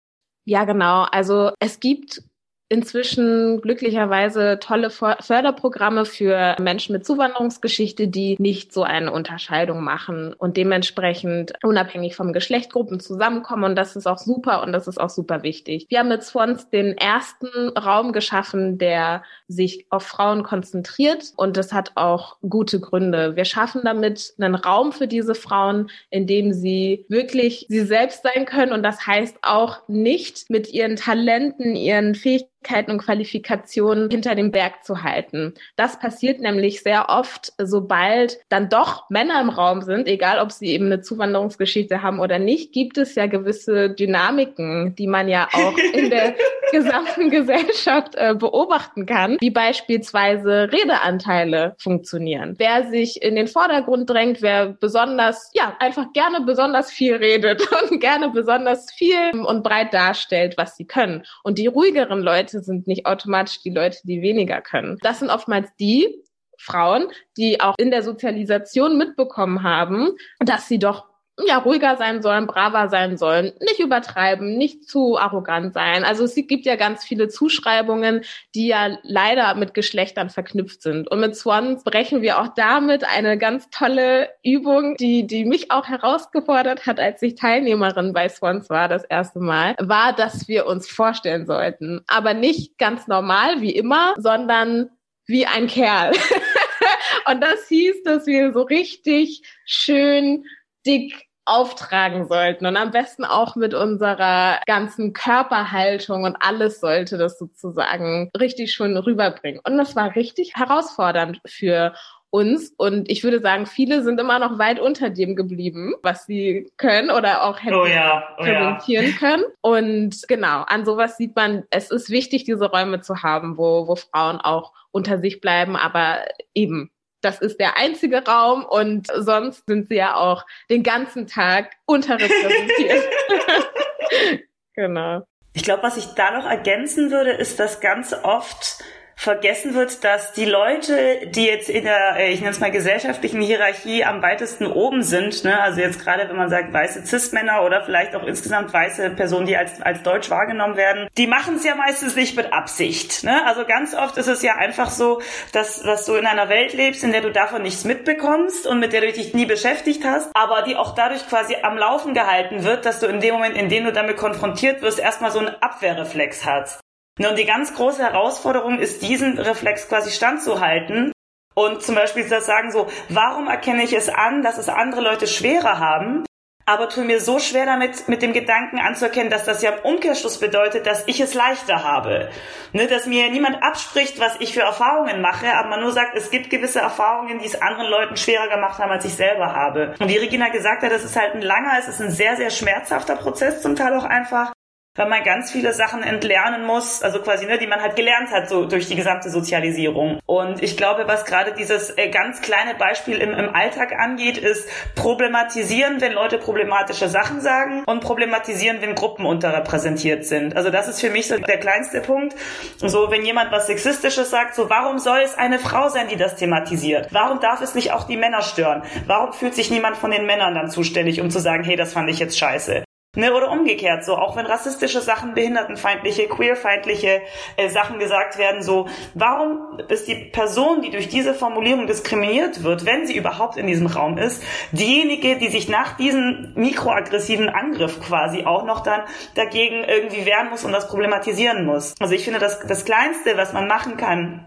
Ja, 0.45 0.65
genau. 0.65 1.03
Also 1.11 1.53
es 1.59 1.81
gibt 1.81 2.23
inzwischen 2.69 3.61
glücklicherweise 3.61 4.59
tolle 4.61 4.91
Förderprogramme 4.91 6.05
für 6.05 6.57
Menschen 6.61 6.95
mit 6.95 7.07
Zuwanderungsgeschichte, 7.07 8.09
die 8.09 8.37
nicht 8.41 8.73
so 8.73 8.83
eine 8.83 9.13
Unterscheidung 9.13 9.85
machen 9.85 10.33
und 10.33 10.57
dementsprechend 10.57 11.53
unabhängig 11.63 12.17
vom 12.17 12.33
Geschlechtgruppen 12.33 12.99
zusammenkommen. 12.99 13.65
Und 13.65 13.77
das 13.77 13.95
ist 13.95 14.07
auch 14.07 14.19
super 14.19 14.63
und 14.63 14.73
das 14.73 14.89
ist 14.89 15.01
auch 15.01 15.11
super 15.11 15.45
wichtig. 15.45 15.87
Wir 15.89 16.01
haben 16.01 16.09
mit 16.09 16.25
Swans 16.25 16.69
den 16.71 16.99
ersten 16.99 17.69
Raum 17.79 18.13
geschaffen, 18.13 18.79
der 18.79 19.23
sich 19.47 19.87
auf 19.91 20.03
Frauen 20.03 20.43
konzentriert 20.43 21.33
und 21.37 21.57
das 21.57 21.73
hat 21.73 21.93
auch 21.95 22.37
gute 22.49 22.81
Gründe. 22.81 23.37
Wir 23.37 23.45
schaffen 23.45 23.83
damit 23.85 24.35
einen 24.39 24.57
Raum 24.57 24.91
für 24.91 25.07
diese 25.07 25.37
Frauen, 25.37 25.89
in 26.11 26.27
dem 26.27 26.53
sie 26.53 27.05
wirklich 27.09 27.67
sie 27.69 27.85
selbst 27.85 28.25
sein 28.25 28.45
können 28.45 28.73
und 28.73 28.83
das 28.83 29.07
heißt 29.07 29.39
auch 29.43 29.87
nicht 29.87 30.51
mit 30.51 30.73
ihren 30.73 30.97
Talenten, 30.97 31.77
ihren 31.77 32.17
Fähigkeiten 32.17 32.56
Fähigkeiten 32.67 32.91
und 32.91 32.99
Qualifikationen 32.99 34.11
hinter 34.11 34.35
dem 34.35 34.51
Berg 34.51 34.85
zu 34.85 35.03
halten. 35.03 35.55
Das 35.77 35.99
passiert 35.99 36.41
nämlich 36.41 36.83
sehr 36.83 37.09
oft, 37.09 37.53
sobald 37.59 38.39
dann 38.49 38.69
doch 38.69 39.09
Männer 39.09 39.41
im 39.41 39.49
Raum 39.49 39.83
sind, 39.83 40.09
egal 40.09 40.41
ob 40.41 40.53
sie 40.53 40.69
eben 40.69 40.87
eine 40.87 41.01
Zuwanderungsgeschichte 41.01 42.03
haben 42.03 42.21
oder 42.21 42.39
nicht, 42.39 42.73
gibt 42.73 42.99
es 42.99 43.15
ja 43.15 43.27
gewisse 43.27 43.91
Dynamiken, 43.91 44.95
die 44.97 45.07
man 45.07 45.29
ja 45.29 45.49
auch 45.53 45.77
in 45.93 46.11
der 46.11 46.35
gesamten 46.73 47.31
Gesellschaft 47.31 48.15
äh, 48.17 48.35
beobachten 48.35 49.07
kann, 49.07 49.37
wie 49.41 49.51
beispielsweise 49.51 50.71
Redeanteile 50.73 51.77
funktionieren. 51.79 52.55
Wer 52.59 52.91
sich 52.91 53.23
in 53.23 53.37
den 53.37 53.47
Vordergrund 53.47 54.11
drängt, 54.11 54.43
wer 54.43 54.67
besonders, 54.67 55.51
ja, 55.55 55.77
einfach 55.79 56.13
gerne 56.13 56.41
besonders 56.41 56.91
viel 56.91 57.15
redet 57.15 57.63
und 57.91 58.01
gerne 58.01 58.31
besonders 58.31 58.93
viel 58.93 59.31
und 59.47 59.63
breit 59.63 59.95
darstellt, 59.95 60.55
was 60.57 60.77
sie 60.77 60.87
können. 60.87 61.25
Und 61.45 61.59
die 61.59 61.69
ruhigeren 61.69 62.21
Leute 62.21 62.46
Leute 62.47 62.63
sind 62.63 62.87
nicht 62.87 63.07
automatisch 63.07 63.61
die 63.63 63.71
Leute, 63.71 63.99
die 64.05 64.23
weniger 64.23 64.61
können. 64.61 64.99
Das 65.03 65.19
sind 65.19 65.31
oftmals 65.31 65.69
die 65.81 66.23
Frauen, 66.59 67.09
die 67.37 67.61
auch 67.61 67.75
in 67.77 67.91
der 67.91 68.03
Sozialisation 68.03 68.97
mitbekommen 68.97 69.65
haben, 69.65 70.11
dass 70.39 70.69
sie 70.69 70.79
doch 70.79 71.07
ja, 71.45 71.59
ruhiger 71.59 71.97
sein 71.97 72.23
sollen, 72.23 72.47
braver 72.47 72.89
sein 72.89 73.19
sollen, 73.19 73.53
nicht 73.61 73.79
übertreiben, 73.79 74.57
nicht 74.57 74.89
zu 74.89 75.19
arrogant 75.19 75.75
sein. 75.75 76.03
Also 76.03 76.25
es 76.25 76.35
gibt 76.35 76.65
ja 76.65 76.77
ganz 76.77 77.05
viele 77.05 77.29
Zuschreibungen, 77.29 78.23
die 78.55 78.69
ja 78.69 78.97
leider 79.03 79.55
mit 79.55 79.75
Geschlechtern 79.75 80.31
verknüpft 80.31 80.81
sind. 80.83 81.11
Und 81.11 81.21
mit 81.21 81.37
Swans 81.37 81.85
brechen 81.85 82.23
wir 82.23 82.41
auch 82.41 82.49
damit 82.57 83.05
eine 83.05 83.37
ganz 83.37 83.69
tolle 83.71 84.31
Übung, 84.43 84.97
die, 84.97 85.27
die 85.27 85.45
mich 85.45 85.71
auch 85.71 85.87
herausgefordert 85.87 86.87
hat, 86.87 86.99
als 86.99 87.21
ich 87.21 87.35
Teilnehmerin 87.35 88.15
bei 88.15 88.29
Swans 88.31 88.71
war, 88.71 88.89
das 88.89 89.05
erste 89.05 89.41
Mal, 89.41 89.75
war, 89.79 90.15
dass 90.15 90.49
wir 90.49 90.67
uns 90.67 90.89
vorstellen 90.89 91.45
sollten. 91.45 92.03
Aber 92.07 92.33
nicht 92.33 92.79
ganz 92.79 93.09
normal 93.09 93.61
wie 93.61 93.77
immer, 93.77 94.15
sondern 94.17 94.89
wie 95.27 95.45
ein 95.45 95.67
Kerl. 95.67 96.13
Und 97.31 97.43
das 97.43 97.67
hieß, 97.69 98.05
dass 98.05 98.27
wir 98.27 98.53
so 98.53 98.63
richtig 98.63 99.43
schön 99.65 100.45
dick 100.87 101.26
auftragen 101.47 102.27
sollten 102.27 102.67
und 102.67 102.77
am 102.77 102.91
besten 102.91 103.25
auch 103.25 103.57
mit 103.57 103.73
unserer 103.73 104.61
ganzen 104.67 105.13
Körperhaltung 105.13 106.25
und 106.25 106.37
alles 106.41 106.81
sollte 106.81 107.17
das 107.17 107.39
sozusagen 107.39 108.31
richtig 108.39 108.73
schön 108.73 108.97
rüberbringen. 108.97 109.61
Und 109.65 109.79
das 109.79 109.97
war 109.97 110.15
richtig 110.15 110.57
herausfordernd 110.57 111.41
für 111.47 111.95
uns 112.31 112.75
und 112.77 113.11
ich 113.11 113.23
würde 113.25 113.41
sagen, 113.41 113.67
viele 113.67 114.03
sind 114.03 114.21
immer 114.21 114.39
noch 114.39 114.59
weit 114.59 114.81
unter 114.81 115.11
dem 115.11 115.37
geblieben, 115.37 115.95
was 116.03 116.27
sie 116.27 116.71
können 116.77 117.11
oder 117.11 117.45
auch 117.45 117.63
hätten 117.63 117.77
oh 117.77 117.87
ja, 117.87 118.25
oh 118.37 118.43
präsentieren 118.43 119.07
ja. 119.07 119.17
können. 119.17 119.45
Und 119.63 120.25
genau, 120.29 120.63
an 120.63 120.85
sowas 120.85 121.17
sieht 121.17 121.37
man, 121.37 121.65
es 121.71 121.91
ist 121.91 122.11
wichtig, 122.11 122.45
diese 122.45 122.71
Räume 122.71 123.01
zu 123.01 123.23
haben, 123.23 123.57
wo, 123.57 123.87
wo 123.87 123.95
Frauen 123.95 124.41
auch 124.41 124.73
unter 124.91 125.19
sich 125.19 125.41
bleiben, 125.41 125.77
aber 125.77 126.25
eben 126.53 126.91
das 127.27 127.41
ist 127.41 127.59
der 127.59 127.77
einzige 127.77 128.25
Raum 128.25 128.65
und 128.65 129.09
sonst 129.09 129.67
sind 129.67 129.89
sie 129.89 129.97
ja 129.97 130.15
auch 130.15 130.47
den 130.71 130.83
ganzen 130.83 131.27
Tag 131.27 131.73
unterrepräsentiert. 131.85 133.05
genau. 134.75 135.23
Ich 135.53 135.65
glaube, 135.65 135.83
was 135.83 135.97
ich 135.97 136.07
da 136.15 136.31
noch 136.31 136.47
ergänzen 136.47 137.11
würde, 137.11 137.33
ist, 137.33 137.59
dass 137.59 137.81
ganz 137.81 138.13
oft 138.13 138.83
vergessen 139.17 139.75
wird, 139.75 140.05
dass 140.05 140.35
die 140.35 140.45
Leute, 140.45 141.27
die 141.27 141.47
jetzt 141.47 141.71
in 141.71 141.85
der, 141.85 142.17
äh, 142.17 142.33
ich 142.33 142.41
nenne 142.41 142.53
es 142.53 142.61
mal 142.61 142.71
gesellschaftlichen 142.71 143.41
Hierarchie 143.41 144.05
am 144.05 144.23
weitesten 144.23 144.67
oben 144.67 145.03
sind, 145.03 145.43
ne, 145.43 145.59
also 145.61 145.81
jetzt 145.81 146.05
gerade 146.05 146.29
wenn 146.29 146.37
man 146.37 146.51
sagt 146.51 146.73
weiße 146.73 147.05
Cis-Männer 147.05 147.63
oder 147.65 147.83
vielleicht 147.83 148.15
auch 148.15 148.23
insgesamt 148.25 148.73
weiße 148.73 149.11
Personen, 149.11 149.47
die 149.47 149.57
als, 149.57 149.81
als 149.81 150.03
deutsch 150.03 150.29
wahrgenommen 150.31 150.77
werden, 150.77 151.09
die 151.17 151.27
machen 151.27 151.57
es 151.57 151.65
ja 151.65 151.75
meistens 151.75 152.15
nicht 152.15 152.37
mit 152.37 152.53
Absicht. 152.53 153.25
Ne? 153.25 153.45
Also 153.47 153.65
ganz 153.65 153.95
oft 153.95 154.19
ist 154.19 154.29
es 154.29 154.43
ja 154.43 154.57
einfach 154.57 154.91
so, 154.91 155.21
dass, 155.53 155.81
dass 155.81 156.05
du 156.05 156.15
in 156.15 156.27
einer 156.27 156.51
Welt 156.51 156.75
lebst, 156.75 157.03
in 157.03 157.13
der 157.13 157.23
du 157.23 157.33
davon 157.33 157.63
nichts 157.63 157.85
mitbekommst 157.85 158.67
und 158.67 158.79
mit 158.79 158.93
der 158.93 159.01
du 159.01 159.11
dich 159.11 159.33
nie 159.33 159.47
beschäftigt 159.47 160.05
hast, 160.05 160.31
aber 160.35 160.63
die 160.63 160.77
auch 160.77 160.95
dadurch 160.95 161.27
quasi 161.27 161.57
am 161.63 161.79
Laufen 161.79 162.13
gehalten 162.13 162.65
wird, 162.65 162.85
dass 162.85 163.01
du 163.01 163.07
in 163.07 163.21
dem 163.21 163.35
Moment, 163.35 163.57
in 163.57 163.71
dem 163.71 163.85
du 163.85 163.93
damit 163.93 164.19
konfrontiert 164.19 164.83
wirst, 164.83 164.99
erstmal 164.99 165.31
so 165.31 165.39
einen 165.39 165.55
Abwehrreflex 165.61 166.45
hast. 166.45 166.86
Und 167.19 167.39
die 167.39 167.47
ganz 167.47 167.75
große 167.75 168.03
Herausforderung 168.03 168.79
ist, 168.79 169.03
diesen 169.03 169.39
Reflex 169.39 169.89
quasi 169.89 170.11
standzuhalten 170.11 171.13
und 171.55 171.83
zum 171.83 171.95
Beispiel 171.95 172.29
das 172.29 172.45
sagen 172.45 172.71
so, 172.71 172.87
warum 173.09 173.49
erkenne 173.49 173.83
ich 173.83 173.95
es 173.95 174.11
an, 174.11 174.43
dass 174.43 174.59
es 174.59 174.69
andere 174.69 175.01
Leute 175.01 175.27
schwerer 175.27 175.79
haben, 175.79 176.27
aber 176.67 176.89
tue 176.89 177.05
mir 177.05 177.21
so 177.21 177.39
schwer 177.39 177.65
damit, 177.65 178.09
mit 178.09 178.23
dem 178.23 178.33
Gedanken 178.33 178.79
anzuerkennen, 178.81 179.31
dass 179.31 179.45
das 179.45 179.63
ja 179.63 179.71
im 179.71 179.85
Umkehrschluss 179.85 180.39
bedeutet, 180.39 180.85
dass 180.85 181.05
ich 181.07 181.21
es 181.21 181.33
leichter 181.33 181.85
habe. 181.85 182.29
Ne, 182.73 182.89
dass 182.89 183.07
mir 183.07 183.31
niemand 183.31 183.63
abspricht, 183.63 184.19
was 184.19 184.37
ich 184.41 184.53
für 184.53 184.63
Erfahrungen 184.63 185.23
mache, 185.23 185.55
aber 185.55 185.69
man 185.69 185.81
nur 185.81 185.93
sagt, 185.93 186.17
es 186.17 186.31
gibt 186.31 186.51
gewisse 186.51 186.81
Erfahrungen, 186.81 187.39
die 187.39 187.47
es 187.47 187.63
anderen 187.63 187.89
Leuten 187.89 188.17
schwerer 188.17 188.49
gemacht 188.49 188.81
haben, 188.81 188.91
als 188.91 189.05
ich 189.05 189.15
selber 189.15 189.55
habe. 189.55 189.95
Und 190.01 190.09
wie 190.09 190.17
Regina 190.17 190.49
gesagt 190.49 190.83
hat, 190.83 190.91
das 190.91 191.05
ist 191.05 191.17
halt 191.17 191.35
ein 191.35 191.43
langer, 191.43 191.79
es 191.79 191.89
ist 191.89 192.01
ein 192.01 192.11
sehr, 192.11 192.37
sehr 192.37 192.51
schmerzhafter 192.51 193.15
Prozess 193.15 193.63
zum 193.63 193.77
Teil 193.77 193.95
auch 193.95 194.05
einfach 194.05 194.53
weil 194.97 195.09
man 195.09 195.23
ganz 195.23 195.51
viele 195.51 195.73
Sachen 195.73 196.03
entlernen 196.03 196.65
muss, 196.65 197.03
also 197.03 197.21
quasi, 197.21 197.47
ne, 197.47 197.59
die 197.59 197.67
man 197.67 197.81
halt 197.81 197.97
gelernt 197.97 198.31
hat, 198.31 198.49
so 198.49 198.67
durch 198.67 198.89
die 198.89 198.97
gesamte 198.97 199.31
Sozialisierung. 199.31 200.21
Und 200.27 200.63
ich 200.63 200.77
glaube, 200.77 201.05
was 201.07 201.25
gerade 201.25 201.53
dieses 201.53 201.97
äh, 201.97 202.09
ganz 202.09 202.41
kleine 202.41 202.75
Beispiel 202.75 203.19
im, 203.19 203.33
im 203.33 203.55
Alltag 203.55 203.93
angeht, 203.99 204.39
ist 204.39 204.69
problematisieren, 204.95 206.01
wenn 206.01 206.13
Leute 206.13 206.39
problematische 206.39 207.09
Sachen 207.09 207.41
sagen 207.41 207.85
und 207.87 208.01
problematisieren, 208.01 208.81
wenn 208.81 208.95
Gruppen 208.95 209.27
unterrepräsentiert 209.27 210.25
sind. 210.25 210.57
Also 210.57 210.71
das 210.71 210.89
ist 210.89 211.01
für 211.01 211.11
mich 211.11 211.29
so 211.29 211.37
der 211.39 211.59
kleinste 211.59 212.01
Punkt. 212.01 212.35
So, 212.79 213.11
wenn 213.11 213.25
jemand 213.25 213.53
was 213.53 213.67
Sexistisches 213.67 214.31
sagt, 214.31 214.55
so, 214.55 214.71
warum 214.71 214.99
soll 214.99 215.19
es 215.19 215.37
eine 215.37 215.59
Frau 215.59 215.89
sein, 215.89 216.09
die 216.09 216.17
das 216.17 216.37
thematisiert? 216.37 217.09
Warum 217.11 217.41
darf 217.41 217.61
es 217.61 217.75
nicht 217.75 217.93
auch 217.93 218.05
die 218.05 218.17
Männer 218.17 218.43
stören? 218.43 218.83
Warum 219.07 219.33
fühlt 219.33 219.55
sich 219.55 219.71
niemand 219.71 219.97
von 219.97 220.11
den 220.11 220.27
Männern 220.27 220.55
dann 220.55 220.71
zuständig, 220.71 221.21
um 221.21 221.31
zu 221.31 221.39
sagen, 221.39 221.65
hey, 221.65 221.77
das 221.77 221.93
fand 221.93 222.09
ich 222.09 222.19
jetzt 222.19 222.39
scheiße? 222.39 222.86
Ne, 223.17 223.33
oder 223.33 223.51
umgekehrt 223.51 224.05
so, 224.05 224.15
auch 224.15 224.37
wenn 224.37 224.45
rassistische 224.45 225.01
Sachen, 225.01 225.33
behindertenfeindliche, 225.33 226.29
queerfeindliche 226.29 227.23
äh, 227.57 227.71
Sachen 227.71 227.99
gesagt 227.99 228.37
werden, 228.37 228.63
so, 228.63 228.89
warum 229.15 229.79
ist 229.89 230.07
die 230.07 230.17
Person, 230.17 230.83
die 230.83 230.91
durch 230.91 231.09
diese 231.09 231.33
Formulierung 231.33 231.87
diskriminiert 231.87 232.63
wird, 232.63 232.85
wenn 232.85 233.07
sie 233.07 233.17
überhaupt 233.17 233.57
in 233.57 233.67
diesem 233.67 233.87
Raum 233.87 234.19
ist, 234.19 234.43
diejenige, 234.73 235.39
die 235.39 235.49
sich 235.49 235.67
nach 235.71 235.97
diesem 235.97 236.53
mikroaggressiven 236.57 237.49
Angriff 237.49 238.01
quasi 238.07 238.45
auch 238.45 238.67
noch 238.67 238.81
dann 238.81 239.01
dagegen 239.35 239.83
irgendwie 239.85 240.27
wehren 240.27 240.51
muss 240.51 240.65
und 240.65 240.73
das 240.73 240.87
problematisieren 240.87 241.65
muss. 241.65 241.95
Also 241.99 242.15
ich 242.15 242.23
finde, 242.23 242.39
das, 242.39 242.61
das 242.61 242.85
Kleinste, 242.85 243.39
was 243.39 243.55
man 243.55 243.67
machen 243.67 243.97
kann, 243.97 244.45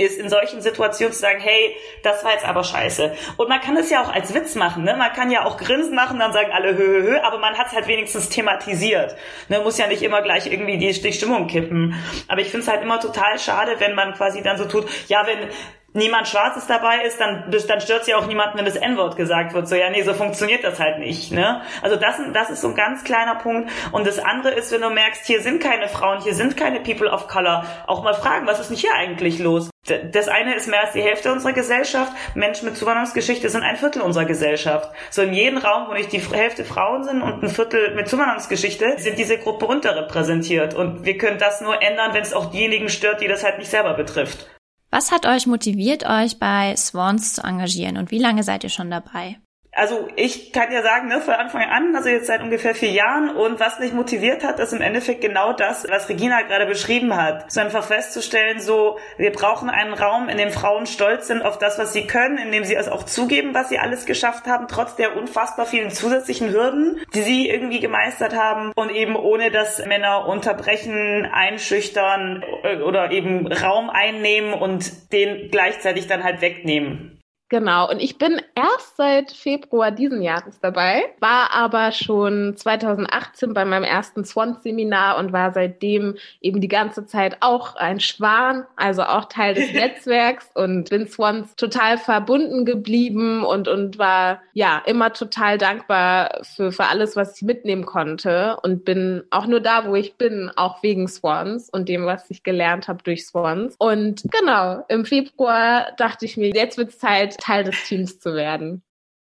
ist 0.00 0.18
in 0.18 0.28
solchen 0.28 0.60
Situationen 0.60 1.12
zu 1.12 1.20
sagen, 1.20 1.40
hey, 1.40 1.76
das 2.02 2.24
war 2.24 2.32
jetzt 2.32 2.46
aber 2.46 2.64
scheiße. 2.64 3.14
Und 3.36 3.48
man 3.48 3.60
kann 3.60 3.76
es 3.76 3.90
ja 3.90 4.02
auch 4.02 4.12
als 4.12 4.34
Witz 4.34 4.54
machen, 4.54 4.84
ne? 4.84 4.96
Man 4.96 5.12
kann 5.12 5.30
ja 5.30 5.44
auch 5.44 5.56
Grinsen 5.56 5.94
machen, 5.94 6.18
dann 6.18 6.32
sagen 6.32 6.50
alle 6.52 6.76
hö, 6.76 6.86
hö, 6.86 7.02
hö, 7.02 7.20
aber 7.20 7.38
man 7.38 7.56
hat 7.58 7.68
es 7.68 7.72
halt 7.74 7.86
wenigstens 7.86 8.28
thematisiert. 8.28 9.16
Ne? 9.48 9.60
Muss 9.60 9.78
ja 9.78 9.86
nicht 9.86 10.02
immer 10.02 10.22
gleich 10.22 10.46
irgendwie 10.46 10.78
die, 10.78 10.92
die 10.92 11.12
Stimmung 11.12 11.46
kippen. 11.46 11.94
Aber 12.28 12.40
ich 12.40 12.48
finde 12.48 12.62
es 12.62 12.68
halt 12.68 12.82
immer 12.82 13.00
total 13.00 13.38
schade, 13.38 13.76
wenn 13.78 13.94
man 13.94 14.14
quasi 14.14 14.42
dann 14.42 14.56
so 14.56 14.64
tut, 14.64 14.86
ja, 15.08 15.26
wenn 15.26 15.48
niemand 15.92 16.28
Schwarzes 16.28 16.66
dabei 16.66 17.02
ist, 17.04 17.20
dann, 17.20 17.50
dann 17.50 17.80
stört 17.80 18.06
ja 18.06 18.16
auch 18.16 18.26
niemand, 18.26 18.56
wenn 18.56 18.64
das 18.64 18.76
N-Wort 18.76 19.16
gesagt 19.16 19.54
wird. 19.54 19.68
So, 19.68 19.74
ja, 19.74 19.90
nee, 19.90 20.02
so 20.02 20.14
funktioniert 20.14 20.64
das 20.64 20.78
halt 20.78 20.98
nicht. 20.98 21.32
Ne? 21.32 21.62
Also 21.82 21.96
das, 21.96 22.16
das 22.32 22.50
ist 22.50 22.60
so 22.60 22.68
ein 22.68 22.74
ganz 22.74 23.04
kleiner 23.04 23.36
Punkt. 23.36 23.70
Und 23.92 24.06
das 24.06 24.18
andere 24.18 24.54
ist, 24.54 24.72
wenn 24.72 24.80
du 24.80 24.90
merkst, 24.90 25.26
hier 25.26 25.40
sind 25.40 25.62
keine 25.62 25.88
Frauen, 25.88 26.20
hier 26.22 26.34
sind 26.34 26.56
keine 26.56 26.80
People 26.80 27.10
of 27.10 27.28
Color, 27.28 27.64
auch 27.86 28.02
mal 28.02 28.14
fragen, 28.14 28.46
was 28.46 28.60
ist 28.60 28.70
denn 28.70 28.76
hier 28.76 28.94
eigentlich 28.94 29.38
los? 29.38 29.70
Das 30.12 30.28
eine 30.28 30.54
ist 30.54 30.68
mehr 30.68 30.82
als 30.82 30.92
die 30.92 31.02
Hälfte 31.02 31.32
unserer 31.32 31.52
Gesellschaft. 31.52 32.12
Menschen 32.34 32.66
mit 32.66 32.76
Zuwanderungsgeschichte 32.76 33.48
sind 33.48 33.62
ein 33.62 33.76
Viertel 33.76 34.02
unserer 34.02 34.26
Gesellschaft. 34.26 34.90
So 35.10 35.22
in 35.22 35.32
jedem 35.32 35.58
Raum, 35.58 35.88
wo 35.88 35.94
nicht 35.94 36.12
die 36.12 36.20
Hälfte 36.20 36.64
Frauen 36.64 37.02
sind 37.02 37.22
und 37.22 37.42
ein 37.42 37.48
Viertel 37.48 37.94
mit 37.94 38.06
Zuwanderungsgeschichte, 38.06 38.94
sind 38.98 39.18
diese 39.18 39.38
Gruppe 39.38 39.66
unterrepräsentiert. 39.66 40.74
Und 40.74 41.04
wir 41.04 41.16
können 41.16 41.38
das 41.38 41.60
nur 41.60 41.82
ändern, 41.82 42.12
wenn 42.12 42.22
es 42.22 42.34
auch 42.34 42.50
diejenigen 42.50 42.88
stört, 42.88 43.20
die 43.20 43.28
das 43.28 43.42
halt 43.42 43.58
nicht 43.58 43.70
selber 43.70 43.94
betrifft. 43.94 44.59
Was 44.90 45.12
hat 45.12 45.24
euch 45.24 45.46
motiviert, 45.46 46.04
euch 46.04 46.38
bei 46.38 46.74
Swans 46.76 47.34
zu 47.34 47.42
engagieren 47.42 47.96
und 47.96 48.10
wie 48.10 48.18
lange 48.18 48.42
seid 48.42 48.64
ihr 48.64 48.70
schon 48.70 48.90
dabei? 48.90 49.38
Also 49.80 50.08
ich 50.14 50.52
kann 50.52 50.70
ja 50.70 50.82
sagen, 50.82 51.08
ne, 51.08 51.20
von 51.20 51.32
Anfang 51.32 51.62
an, 51.62 51.96
also 51.96 52.10
jetzt 52.10 52.26
seit 52.26 52.42
ungefähr 52.42 52.74
vier 52.74 52.90
Jahren 52.90 53.34
und 53.34 53.58
was 53.60 53.78
mich 53.78 53.94
motiviert 53.94 54.44
hat, 54.44 54.60
ist 54.60 54.74
im 54.74 54.82
Endeffekt 54.82 55.22
genau 55.22 55.54
das, 55.54 55.86
was 55.88 56.10
Regina 56.10 56.42
gerade 56.42 56.66
beschrieben 56.66 57.16
hat. 57.16 57.50
So 57.50 57.62
einfach 57.62 57.84
festzustellen, 57.84 58.60
so, 58.60 58.98
wir 59.16 59.32
brauchen 59.32 59.70
einen 59.70 59.94
Raum, 59.94 60.28
in 60.28 60.36
dem 60.36 60.50
Frauen 60.50 60.84
stolz 60.84 61.28
sind 61.28 61.40
auf 61.40 61.56
das, 61.56 61.78
was 61.78 61.94
sie 61.94 62.06
können, 62.06 62.36
in 62.36 62.52
dem 62.52 62.64
sie 62.64 62.74
es 62.74 62.88
auch 62.88 63.04
zugeben, 63.04 63.54
was 63.54 63.70
sie 63.70 63.78
alles 63.78 64.04
geschafft 64.04 64.46
haben, 64.46 64.68
trotz 64.68 64.96
der 64.96 65.16
unfassbar 65.16 65.64
vielen 65.64 65.90
zusätzlichen 65.90 66.52
Hürden, 66.52 67.00
die 67.14 67.22
sie 67.22 67.48
irgendwie 67.48 67.80
gemeistert 67.80 68.36
haben 68.36 68.72
und 68.76 68.90
eben 68.90 69.16
ohne, 69.16 69.50
dass 69.50 69.82
Männer 69.86 70.28
unterbrechen, 70.28 71.26
einschüchtern 71.32 72.44
oder 72.84 73.12
eben 73.12 73.50
Raum 73.50 73.88
einnehmen 73.88 74.52
und 74.52 75.10
den 75.10 75.50
gleichzeitig 75.50 76.06
dann 76.06 76.22
halt 76.22 76.42
wegnehmen. 76.42 77.16
Genau, 77.50 77.90
und 77.90 77.98
ich 77.98 78.16
bin 78.16 78.40
erst 78.60 78.96
seit 78.96 79.32
Februar 79.32 79.90
diesen 79.90 80.22
Jahres 80.22 80.60
dabei, 80.60 81.04
war 81.20 81.50
aber 81.52 81.92
schon 81.92 82.56
2018 82.56 83.54
bei 83.54 83.64
meinem 83.64 83.84
ersten 83.84 84.24
Swans-Seminar 84.24 85.18
und 85.18 85.32
war 85.32 85.52
seitdem 85.52 86.16
eben 86.40 86.60
die 86.60 86.68
ganze 86.68 87.06
Zeit 87.06 87.38
auch 87.40 87.76
ein 87.76 88.00
Schwan, 88.00 88.66
also 88.76 89.02
auch 89.02 89.26
Teil 89.26 89.54
des 89.54 89.72
Netzwerks 89.72 90.50
und 90.54 90.90
bin 90.90 91.08
Swans 91.08 91.56
total 91.56 91.98
verbunden 91.98 92.64
geblieben 92.64 93.44
und, 93.44 93.68
und 93.68 93.98
war 93.98 94.40
ja 94.52 94.82
immer 94.86 95.12
total 95.12 95.58
dankbar 95.58 96.40
für, 96.42 96.72
für 96.72 96.84
alles, 96.84 97.16
was 97.16 97.36
ich 97.36 97.42
mitnehmen 97.42 97.86
konnte 97.86 98.58
und 98.62 98.84
bin 98.84 99.22
auch 99.30 99.46
nur 99.46 99.60
da, 99.60 99.86
wo 99.86 99.94
ich 99.94 100.16
bin, 100.16 100.50
auch 100.56 100.82
wegen 100.82 101.08
Swans 101.08 101.70
und 101.70 101.88
dem, 101.88 102.04
was 102.04 102.30
ich 102.30 102.42
gelernt 102.42 102.88
habe 102.88 103.02
durch 103.02 103.26
Swans. 103.26 103.74
Und 103.78 104.24
genau, 104.30 104.84
im 104.88 105.04
Februar 105.04 105.92
dachte 105.96 106.24
ich 106.24 106.36
mir, 106.36 106.50
jetzt 106.50 106.76
wird's 106.78 106.98
Zeit, 106.98 107.38
Teil 107.38 107.64
des 107.64 107.84
Teams 107.84 108.20
zu 108.20 108.34
werden. 108.34 108.49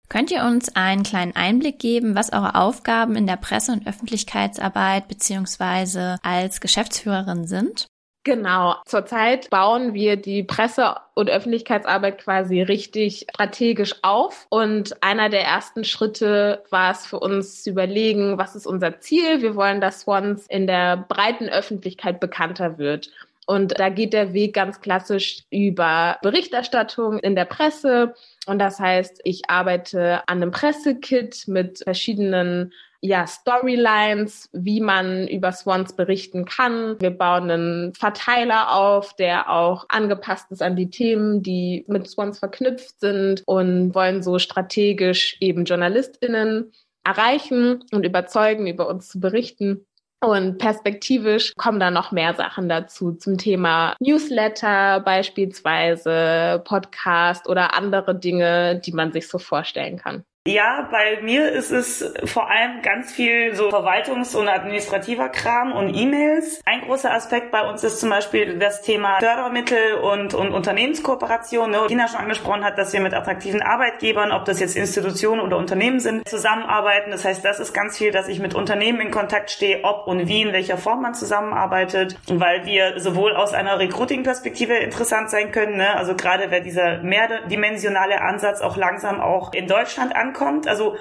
Könnt 0.09 0.31
ihr 0.31 0.45
uns 0.45 0.75
einen 0.77 1.03
kleinen 1.03 1.35
Einblick 1.35 1.79
geben, 1.79 2.15
was 2.15 2.33
eure 2.33 2.55
Aufgaben 2.55 3.17
in 3.17 3.27
der 3.27 3.37
Presse- 3.37 3.73
und 3.73 3.87
Öffentlichkeitsarbeit 3.89 5.09
beziehungsweise 5.09 6.17
als 6.23 6.61
Geschäftsführerin 6.61 7.47
sind? 7.47 7.89
Genau. 8.27 8.75
Zurzeit 8.87 9.51
bauen 9.51 9.95
wir 9.95 10.17
die 10.17 10.43
Presse- 10.43 10.97
und 11.15 11.31
Öffentlichkeitsarbeit 11.31 12.19
quasi 12.19 12.61
richtig 12.61 13.27
strategisch 13.31 13.95
auf. 14.03 14.49
Und 14.51 15.01
einer 15.01 15.29
der 15.29 15.45
ersten 15.45 15.85
Schritte 15.85 16.65
war 16.71 16.91
es 16.91 17.07
für 17.07 17.21
uns 17.21 17.63
zu 17.63 17.71
überlegen, 17.71 18.37
was 18.37 18.57
ist 18.57 18.67
unser 18.67 18.99
Ziel? 18.99 19.43
Wir 19.43 19.55
wollen, 19.55 19.81
dass 19.81 20.01
Swans 20.01 20.45
in 20.49 20.67
der 20.67 20.97
breiten 20.97 21.49
Öffentlichkeit 21.49 22.19
bekannter 22.19 22.79
wird. 22.79 23.13
Und 23.47 23.79
da 23.79 23.89
geht 23.89 24.13
der 24.13 24.35
Weg 24.35 24.55
ganz 24.55 24.81
klassisch 24.81 25.45
über 25.51 26.19
Berichterstattung 26.23 27.21
in 27.21 27.37
der 27.37 27.45
Presse. 27.45 28.15
Und 28.47 28.59
das 28.59 28.81
heißt, 28.81 29.21
ich 29.25 29.49
arbeite 29.49 30.23
an 30.27 30.43
einem 30.43 30.51
Pressekit 30.51 31.45
mit 31.47 31.79
verschiedenen 31.85 32.73
ja, 33.01 33.27
Storylines, 33.27 34.49
wie 34.53 34.81
man 34.81 35.29
über 35.29 35.53
Swans 35.53 35.95
berichten 35.95 36.45
kann. 36.45 36.97
Wir 37.01 37.11
bauen 37.11 37.51
einen 37.51 37.95
Verteiler 37.95 38.75
auf, 38.75 39.15
der 39.15 39.51
auch 39.51 39.87
angepasst 39.89 40.51
ist 40.51 40.63
an 40.63 40.77
die 40.77 40.91
Themen, 40.91 41.43
die 41.43 41.85
mit 41.89 42.09
Swans 42.09 42.39
verknüpft 42.39 42.99
sind 43.01 43.43
und 43.47 43.95
wollen 43.95 44.23
so 44.23 44.39
strategisch 44.39 45.37
eben 45.41 45.65
JournalistInnen 45.65 46.73
erreichen 47.05 47.85
und 47.93 48.05
überzeugen, 48.05 48.67
über 48.67 48.89
uns 48.89 49.09
zu 49.09 49.21
berichten. 49.21 49.87
Und 50.27 50.59
perspektivisch 50.59 51.53
kommen 51.57 51.79
da 51.79 51.93
noch 51.93 52.11
mehr 52.11 52.35
Sachen 52.35 52.69
dazu 52.69 53.13
zum 53.13 53.39
Thema 53.39 53.95
Newsletter 54.01 54.99
beispielsweise, 54.99 56.61
Podcast 56.65 57.49
oder 57.49 57.77
andere 57.77 58.13
Dinge, 58.19 58.81
die 58.85 58.91
man 58.91 59.13
sich 59.13 59.29
so 59.29 59.39
vorstellen 59.39 59.99
kann. 59.99 60.25
Ja, 60.47 60.89
bei 60.93 61.21
mir 61.23 61.51
ist 61.51 61.73
es 61.73 62.09
vor 62.25 62.49
allem 62.49 62.81
ganz 62.81 63.13
viel 63.13 63.57
so 63.57 63.69
Verwaltungs- 63.69 64.37
und 64.37 64.49
administrativer 64.49 65.29
Kram 65.29 65.73
und 65.73 65.93
E-Mails. 65.93 66.61
Ein 66.65 66.83
großer 66.83 67.13
Aspekt 67.13 67.51
bei 67.51 67.69
uns 67.69 67.83
ist 67.83 67.99
zum 67.99 68.11
Beispiel 68.11 68.57
das 68.57 68.81
Thema 68.81 69.19
Fördermittel 69.19 69.95
und, 69.95 70.35
und 70.35 70.53
Unternehmenskooperation. 70.53 71.73
Ne? 71.73 71.81
Dina 71.89 72.07
schon 72.07 72.21
angesprochen 72.21 72.65
hat, 72.65 72.79
dass 72.79 72.93
wir 72.93 73.01
mit 73.01 73.13
attraktiven 73.13 73.61
Arbeitgebern, 73.61 74.31
ob 74.31 74.45
das 74.45 74.61
jetzt 74.61 74.77
Institutionen 74.77 75.41
oder 75.41 75.57
Unternehmen 75.57 75.99
sind, 75.99 76.29
zusammenarbeiten. 76.29 77.11
Das 77.11 77.25
heißt, 77.25 77.45
das 77.45 77.59
ist 77.59 77.73
ganz 77.73 77.99
viel, 77.99 78.13
dass 78.13 78.29
ich 78.29 78.39
mit 78.39 78.55
Unternehmen 78.55 79.01
in 79.01 79.11
Kontakt 79.11 79.51
stehe, 79.51 79.83
ob 79.83 80.07
und 80.07 80.29
wie, 80.29 80.43
in 80.43 80.53
welcher 80.53 80.79
Form 80.79 81.03
man 81.03 81.15
zusammenarbeitet, 81.15 82.17
weil 82.29 82.65
wir 82.67 83.01
sowohl 83.01 83.35
aus 83.35 83.53
einer 83.53 83.81
Recruiting-Perspektive 83.81 84.75
interessant 84.75 85.29
sein 85.29 85.51
können, 85.51 85.77
ne? 85.79 85.97
also 85.97 86.15
gerade 86.15 86.53
wer 86.53 86.61
dieser 86.61 86.99
mehrdimensionale 86.99 88.21
Ansatz 88.21 88.61
auch 88.61 88.77
langsam 88.77 89.21
auch 89.21 89.53
in 89.53 89.67
Deutschland 89.67 90.15
ankommt, 90.15 90.36
ankommt. 90.37 90.69
Also 90.69 90.97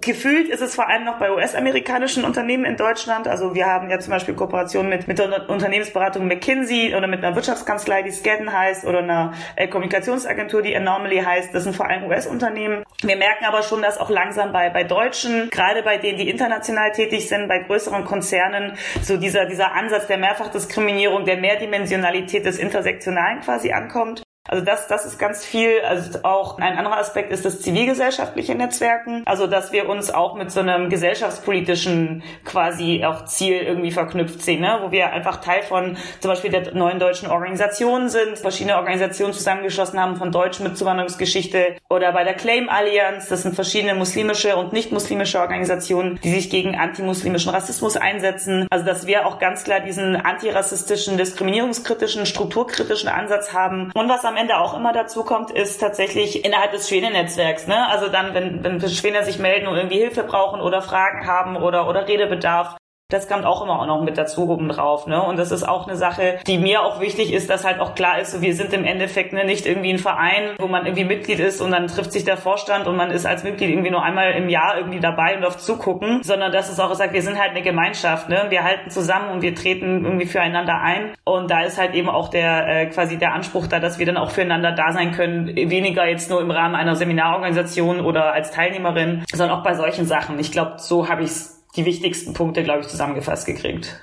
Gefühlt 0.00 0.48
ist 0.48 0.62
es 0.62 0.74
vor 0.74 0.88
allem 0.88 1.04
noch 1.04 1.18
bei 1.18 1.30
US-amerikanischen 1.30 2.24
Unternehmen 2.24 2.64
in 2.64 2.78
Deutschland. 2.78 3.28
Also 3.28 3.54
wir 3.54 3.66
haben 3.66 3.90
ja 3.90 3.98
zum 3.98 4.10
Beispiel 4.10 4.32
Kooperationen 4.32 4.88
mit, 4.88 5.06
mit 5.06 5.18
der 5.18 5.50
Unternehmensberatung 5.50 6.26
McKinsey 6.26 6.94
oder 6.96 7.06
mit 7.06 7.22
einer 7.22 7.36
Wirtschaftskanzlei, 7.36 8.02
die 8.02 8.10
Skadden 8.10 8.50
heißt, 8.50 8.86
oder 8.86 9.00
einer 9.00 9.34
äh, 9.54 9.68
Kommunikationsagentur, 9.68 10.62
die 10.62 10.74
Anomaly 10.74 11.18
heißt. 11.18 11.54
Das 11.54 11.64
sind 11.64 11.76
vor 11.76 11.90
allem 11.90 12.04
US-Unternehmen. 12.04 12.84
Wir 13.02 13.16
merken 13.16 13.44
aber 13.44 13.62
schon, 13.62 13.82
dass 13.82 13.98
auch 13.98 14.08
langsam 14.08 14.50
bei, 14.50 14.70
bei 14.70 14.82
Deutschen, 14.82 15.50
gerade 15.50 15.82
bei 15.82 15.98
denen, 15.98 16.16
die 16.16 16.30
international 16.30 16.92
tätig 16.92 17.28
sind, 17.28 17.46
bei 17.46 17.58
größeren 17.58 18.04
Konzernen, 18.06 18.78
so 19.02 19.18
dieser, 19.18 19.44
dieser 19.44 19.72
Ansatz 19.74 20.06
der 20.06 20.16
Mehrfachdiskriminierung, 20.16 21.26
der 21.26 21.36
Mehrdimensionalität 21.36 22.46
des 22.46 22.58
Intersektionalen 22.58 23.42
quasi 23.42 23.72
ankommt. 23.72 24.22
Also 24.48 24.64
das, 24.64 24.88
das 24.88 25.04
ist 25.04 25.18
ganz 25.18 25.44
viel. 25.44 25.80
Also 25.86 26.18
auch 26.24 26.58
ein 26.58 26.76
anderer 26.76 26.98
Aspekt 26.98 27.30
ist 27.30 27.44
das 27.44 27.60
zivilgesellschaftliche 27.60 28.54
Netzwerken. 28.54 29.22
Also 29.24 29.46
dass 29.46 29.72
wir 29.72 29.88
uns 29.88 30.10
auch 30.10 30.34
mit 30.34 30.50
so 30.50 30.60
einem 30.60 30.88
gesellschaftspolitischen 30.90 32.24
quasi 32.44 33.04
auch 33.04 33.24
Ziel 33.24 33.58
irgendwie 33.58 33.92
verknüpft 33.92 34.42
sehen, 34.42 34.60
ne? 34.60 34.80
wo 34.82 34.90
wir 34.90 35.12
einfach 35.12 35.40
Teil 35.40 35.62
von 35.62 35.96
zum 36.20 36.30
Beispiel 36.30 36.50
der 36.50 36.74
neuen 36.74 36.98
deutschen 36.98 37.30
Organisation 37.30 38.08
sind, 38.08 38.38
verschiedene 38.38 38.76
Organisationen 38.76 39.32
zusammengeschlossen 39.32 40.00
haben 40.00 40.16
von 40.16 40.32
Deutschen 40.32 40.66
mit 40.66 40.76
Zuwanderungsgeschichte 40.76 41.76
oder 41.88 42.12
bei 42.12 42.24
der 42.24 42.34
Claim 42.34 42.68
Allianz. 42.68 43.28
Das 43.28 43.42
sind 43.42 43.54
verschiedene 43.54 43.94
muslimische 43.94 44.56
und 44.56 44.72
nicht 44.72 44.90
muslimische 44.90 45.38
Organisationen, 45.38 46.18
die 46.24 46.32
sich 46.32 46.50
gegen 46.50 46.76
antimuslimischen 46.76 47.52
Rassismus 47.52 47.96
einsetzen. 47.96 48.66
Also 48.70 48.84
dass 48.84 49.06
wir 49.06 49.26
auch 49.26 49.38
ganz 49.38 49.62
klar 49.62 49.80
diesen 49.80 50.16
antirassistischen, 50.16 51.16
diskriminierungskritischen, 51.16 52.26
strukturkritischen 52.26 53.08
Ansatz 53.08 53.52
haben. 53.52 53.92
Und 53.94 54.08
was 54.08 54.24
am 54.24 54.31
Ende 54.36 54.58
auch 54.58 54.74
immer 54.74 54.92
dazu 54.92 55.24
kommt, 55.24 55.50
ist 55.50 55.78
tatsächlich 55.78 56.44
innerhalb 56.44 56.72
des 56.72 56.88
Schwede-Netzwerks. 56.88 57.66
Ne? 57.66 57.88
Also 57.88 58.08
dann, 58.08 58.34
wenn, 58.34 58.64
wenn 58.64 58.80
Schwäne 58.88 59.24
sich 59.24 59.38
melden 59.38 59.66
und 59.66 59.76
irgendwie 59.76 59.98
Hilfe 59.98 60.22
brauchen 60.24 60.60
oder 60.60 60.82
Fragen 60.82 61.26
haben 61.26 61.56
oder, 61.56 61.88
oder 61.88 62.08
Redebedarf, 62.08 62.76
das 63.12 63.28
kommt 63.28 63.44
auch 63.44 63.62
immer 63.62 63.80
auch 63.80 63.86
noch 63.86 64.02
mit 64.02 64.18
dazu 64.18 64.48
oben 64.48 64.68
drauf. 64.68 65.06
Ne? 65.06 65.22
Und 65.22 65.38
das 65.38 65.52
ist 65.52 65.68
auch 65.68 65.86
eine 65.86 65.96
Sache, 65.96 66.38
die 66.46 66.58
mir 66.58 66.82
auch 66.82 67.00
wichtig 67.00 67.32
ist, 67.32 67.50
dass 67.50 67.64
halt 67.64 67.80
auch 67.80 67.94
klar 67.94 68.18
ist, 68.20 68.32
so 68.32 68.42
wir 68.42 68.54
sind 68.54 68.72
im 68.72 68.84
Endeffekt 68.84 69.32
ne, 69.32 69.44
nicht 69.44 69.66
irgendwie 69.66 69.90
ein 69.90 69.98
Verein, 69.98 70.50
wo 70.58 70.68
man 70.68 70.86
irgendwie 70.86 71.04
Mitglied 71.04 71.38
ist 71.38 71.60
und 71.60 71.70
dann 71.70 71.86
trifft 71.88 72.12
sich 72.12 72.24
der 72.24 72.36
Vorstand 72.36 72.86
und 72.86 72.96
man 72.96 73.10
ist 73.10 73.26
als 73.26 73.44
Mitglied 73.44 73.70
irgendwie 73.70 73.90
nur 73.90 74.02
einmal 74.02 74.32
im 74.32 74.48
Jahr 74.48 74.76
irgendwie 74.78 75.00
dabei 75.00 75.36
und 75.36 75.42
darf 75.42 75.58
zugucken, 75.58 76.22
sondern 76.22 76.52
dass 76.52 76.70
es 76.70 76.80
auch 76.80 76.94
sagt, 76.94 77.12
wir 77.12 77.22
sind 77.22 77.38
halt 77.38 77.50
eine 77.50 77.62
Gemeinschaft, 77.62 78.28
ne? 78.28 78.46
wir 78.48 78.64
halten 78.64 78.90
zusammen 78.90 79.30
und 79.30 79.42
wir 79.42 79.54
treten 79.54 80.04
irgendwie 80.04 80.26
füreinander 80.26 80.80
ein. 80.80 81.12
Und 81.24 81.50
da 81.50 81.62
ist 81.62 81.78
halt 81.78 81.94
eben 81.94 82.08
auch 82.08 82.28
der 82.28 82.68
äh, 82.68 82.86
quasi 82.86 83.18
der 83.18 83.34
Anspruch 83.34 83.66
da, 83.66 83.78
dass 83.78 83.98
wir 83.98 84.06
dann 84.06 84.16
auch 84.16 84.30
füreinander 84.30 84.72
da 84.72 84.92
sein 84.92 85.12
können, 85.12 85.48
weniger 85.54 86.06
jetzt 86.06 86.30
nur 86.30 86.40
im 86.40 86.50
Rahmen 86.50 86.74
einer 86.74 86.96
Seminarorganisation 86.96 88.00
oder 88.00 88.32
als 88.32 88.50
Teilnehmerin, 88.50 89.24
sondern 89.32 89.58
auch 89.58 89.62
bei 89.62 89.74
solchen 89.74 90.06
Sachen. 90.06 90.38
Ich 90.38 90.52
glaube, 90.52 90.74
so 90.78 91.08
habe 91.08 91.22
ich 91.22 91.30
es 91.30 91.51
die 91.76 91.84
wichtigsten 91.84 92.34
Punkte, 92.34 92.62
glaube 92.62 92.80
ich, 92.80 92.88
zusammengefasst 92.88 93.46
gekriegt. 93.46 94.00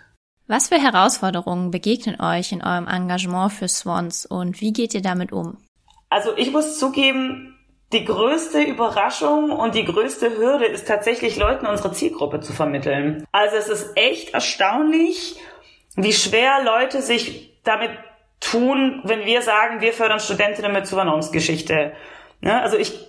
Was 0.48 0.70
für 0.70 0.82
Herausforderungen 0.82 1.70
begegnen 1.70 2.20
euch 2.20 2.52
in 2.52 2.64
eurem 2.64 2.88
Engagement 2.88 3.52
für 3.54 3.68
Swans 3.68 4.26
und 4.26 4.62
wie 4.62 4.74
geht 4.74 4.96
ihr 4.96 5.02
damit 5.02 5.32
um? 5.32 5.58
Also 6.10 6.36
ich 6.36 6.52
muss 6.52 6.80
zugeben, 6.80 7.56
die 7.92 8.06
größte 8.06 8.62
Überraschung 8.62 9.52
und 9.52 9.76
die 9.76 9.86
größte 9.86 10.38
Hürde 10.38 10.66
ist 10.66 10.88
tatsächlich 10.88 11.38
Leuten 11.38 11.68
unsere 11.68 11.92
Zielgruppe 11.92 12.40
zu 12.40 12.54
vermitteln. 12.54 13.26
Also 13.32 13.58
es 13.58 13.68
ist 13.68 13.92
echt 13.96 14.34
erstaunlich, 14.34 15.36
wie 15.96 16.14
schwer 16.14 16.64
Leute 16.64 17.02
sich 17.02 17.60
damit 17.64 17.92
tun, 18.40 19.02
wenn 19.04 19.26
wir 19.26 19.42
sagen, 19.42 19.82
wir 19.82 19.94
fördern 19.94 20.20
Studentinnen 20.20 20.72
mit 20.72 20.88
Zuwanderungsgeschichte. 20.88 21.94
Ne? 22.42 22.62
Also 22.62 22.78
ich 22.78 23.09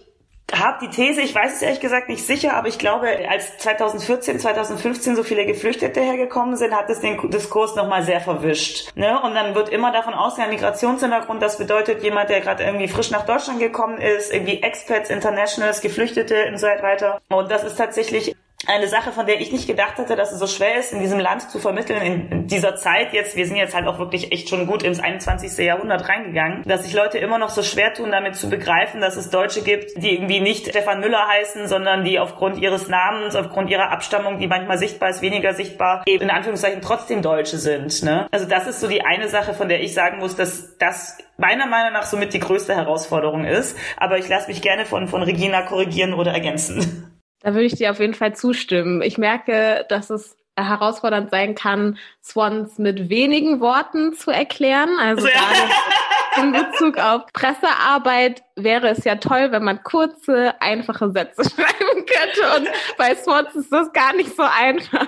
habe 0.52 0.86
die 0.86 0.90
These, 0.90 1.20
ich 1.20 1.34
weiß 1.34 1.54
es 1.54 1.62
ehrlich 1.62 1.80
gesagt 1.80 2.08
nicht 2.08 2.26
sicher, 2.26 2.54
aber 2.54 2.68
ich 2.68 2.78
glaube, 2.78 3.08
als 3.28 3.58
2014, 3.58 4.40
2015 4.40 5.16
so 5.16 5.22
viele 5.22 5.46
Geflüchtete 5.46 6.00
hergekommen 6.00 6.56
sind, 6.56 6.74
hat 6.74 6.90
es 6.90 7.00
den 7.00 7.30
Diskurs 7.30 7.74
nochmal 7.74 8.02
sehr 8.02 8.20
verwischt. 8.20 8.94
Ne? 8.96 9.20
Und 9.22 9.34
dann 9.34 9.54
wird 9.54 9.68
immer 9.68 9.92
davon 9.92 10.14
ausgegangen, 10.14 10.54
Migrationshintergrund, 10.54 11.42
das 11.42 11.58
bedeutet 11.58 12.02
jemand, 12.02 12.30
der 12.30 12.40
gerade 12.40 12.64
irgendwie 12.64 12.88
frisch 12.88 13.10
nach 13.10 13.26
Deutschland 13.26 13.60
gekommen 13.60 13.98
ist, 13.98 14.32
irgendwie 14.32 14.62
Expats, 14.62 15.10
Internationals, 15.10 15.80
Geflüchtete 15.80 16.46
und 16.48 16.58
so 16.58 16.66
weiter. 16.66 17.20
Und 17.28 17.50
das 17.50 17.64
ist 17.64 17.76
tatsächlich 17.76 18.34
eine 18.66 18.88
Sache, 18.88 19.10
von 19.10 19.26
der 19.26 19.40
ich 19.40 19.52
nicht 19.52 19.66
gedacht 19.66 19.96
hatte, 19.96 20.16
dass 20.16 20.32
es 20.32 20.38
so 20.38 20.46
schwer 20.46 20.78
ist, 20.78 20.92
in 20.92 21.00
diesem 21.00 21.18
Land 21.18 21.50
zu 21.50 21.58
vermitteln, 21.58 22.02
in 22.02 22.46
dieser 22.46 22.76
Zeit 22.76 23.14
jetzt, 23.14 23.34
wir 23.34 23.46
sind 23.46 23.56
jetzt 23.56 23.74
halt 23.74 23.86
auch 23.86 23.98
wirklich 23.98 24.32
echt 24.32 24.50
schon 24.50 24.66
gut 24.66 24.82
ins 24.82 25.00
21. 25.00 25.56
Jahrhundert 25.64 26.08
reingegangen, 26.08 26.62
dass 26.66 26.84
sich 26.84 26.92
Leute 26.92 27.18
immer 27.18 27.38
noch 27.38 27.48
so 27.48 27.62
schwer 27.62 27.94
tun, 27.94 28.10
damit 28.10 28.36
zu 28.36 28.50
begreifen, 28.50 29.00
dass 29.00 29.16
es 29.16 29.30
Deutsche 29.30 29.62
gibt, 29.62 30.02
die 30.02 30.14
irgendwie 30.14 30.40
nicht 30.40 30.68
Stefan 30.68 31.00
Müller 31.00 31.26
heißen, 31.26 31.68
sondern 31.68 32.04
die 32.04 32.18
aufgrund 32.18 32.58
ihres 32.58 32.88
Namens, 32.88 33.34
aufgrund 33.34 33.70
ihrer 33.70 33.90
Abstammung, 33.90 34.38
die 34.38 34.46
manchmal 34.46 34.76
sichtbar 34.76 35.08
ist, 35.08 35.22
weniger 35.22 35.54
sichtbar, 35.54 36.02
eben 36.06 36.24
in 36.24 36.30
Anführungszeichen 36.30 36.82
trotzdem 36.82 37.22
Deutsche 37.22 37.56
sind. 37.56 38.02
Ne? 38.02 38.26
Also 38.30 38.46
das 38.46 38.66
ist 38.66 38.80
so 38.80 38.88
die 38.88 39.02
eine 39.02 39.28
Sache, 39.28 39.54
von 39.54 39.68
der 39.68 39.82
ich 39.82 39.94
sagen 39.94 40.18
muss, 40.18 40.36
dass 40.36 40.76
das 40.76 41.18
meiner 41.38 41.66
Meinung 41.66 41.94
nach 41.94 42.04
somit 42.04 42.34
die 42.34 42.40
größte 42.40 42.76
Herausforderung 42.76 43.46
ist. 43.46 43.76
Aber 43.96 44.18
ich 44.18 44.28
lasse 44.28 44.48
mich 44.48 44.60
gerne 44.60 44.84
von, 44.84 45.08
von 45.08 45.22
Regina 45.22 45.62
korrigieren 45.62 46.12
oder 46.12 46.32
ergänzen. 46.32 47.09
Da 47.40 47.54
würde 47.54 47.64
ich 47.64 47.74
dir 47.74 47.90
auf 47.90 48.00
jeden 48.00 48.14
Fall 48.14 48.34
zustimmen. 48.34 49.02
Ich 49.02 49.18
merke, 49.18 49.86
dass 49.88 50.10
es 50.10 50.36
herausfordernd 50.56 51.30
sein 51.30 51.54
kann, 51.54 51.98
Swans 52.22 52.78
mit 52.78 53.08
wenigen 53.08 53.60
Worten 53.60 54.12
zu 54.14 54.30
erklären. 54.30 54.90
Also 55.00 55.26
ja. 55.26 55.34
gerade 55.34 56.46
in 56.46 56.52
Bezug 56.52 56.98
auf 56.98 57.22
Pressearbeit 57.32 58.42
wäre 58.56 58.88
es 58.88 59.04
ja 59.04 59.16
toll, 59.16 59.52
wenn 59.52 59.64
man 59.64 59.82
kurze, 59.82 60.60
einfache 60.60 61.10
Sätze 61.10 61.42
schreiben 61.50 62.04
könnte. 62.06 62.58
Und 62.58 62.68
bei 62.98 63.14
Swans 63.14 63.54
ist 63.54 63.72
das 63.72 63.92
gar 63.92 64.14
nicht 64.14 64.36
so 64.36 64.42
einfach. 64.42 65.06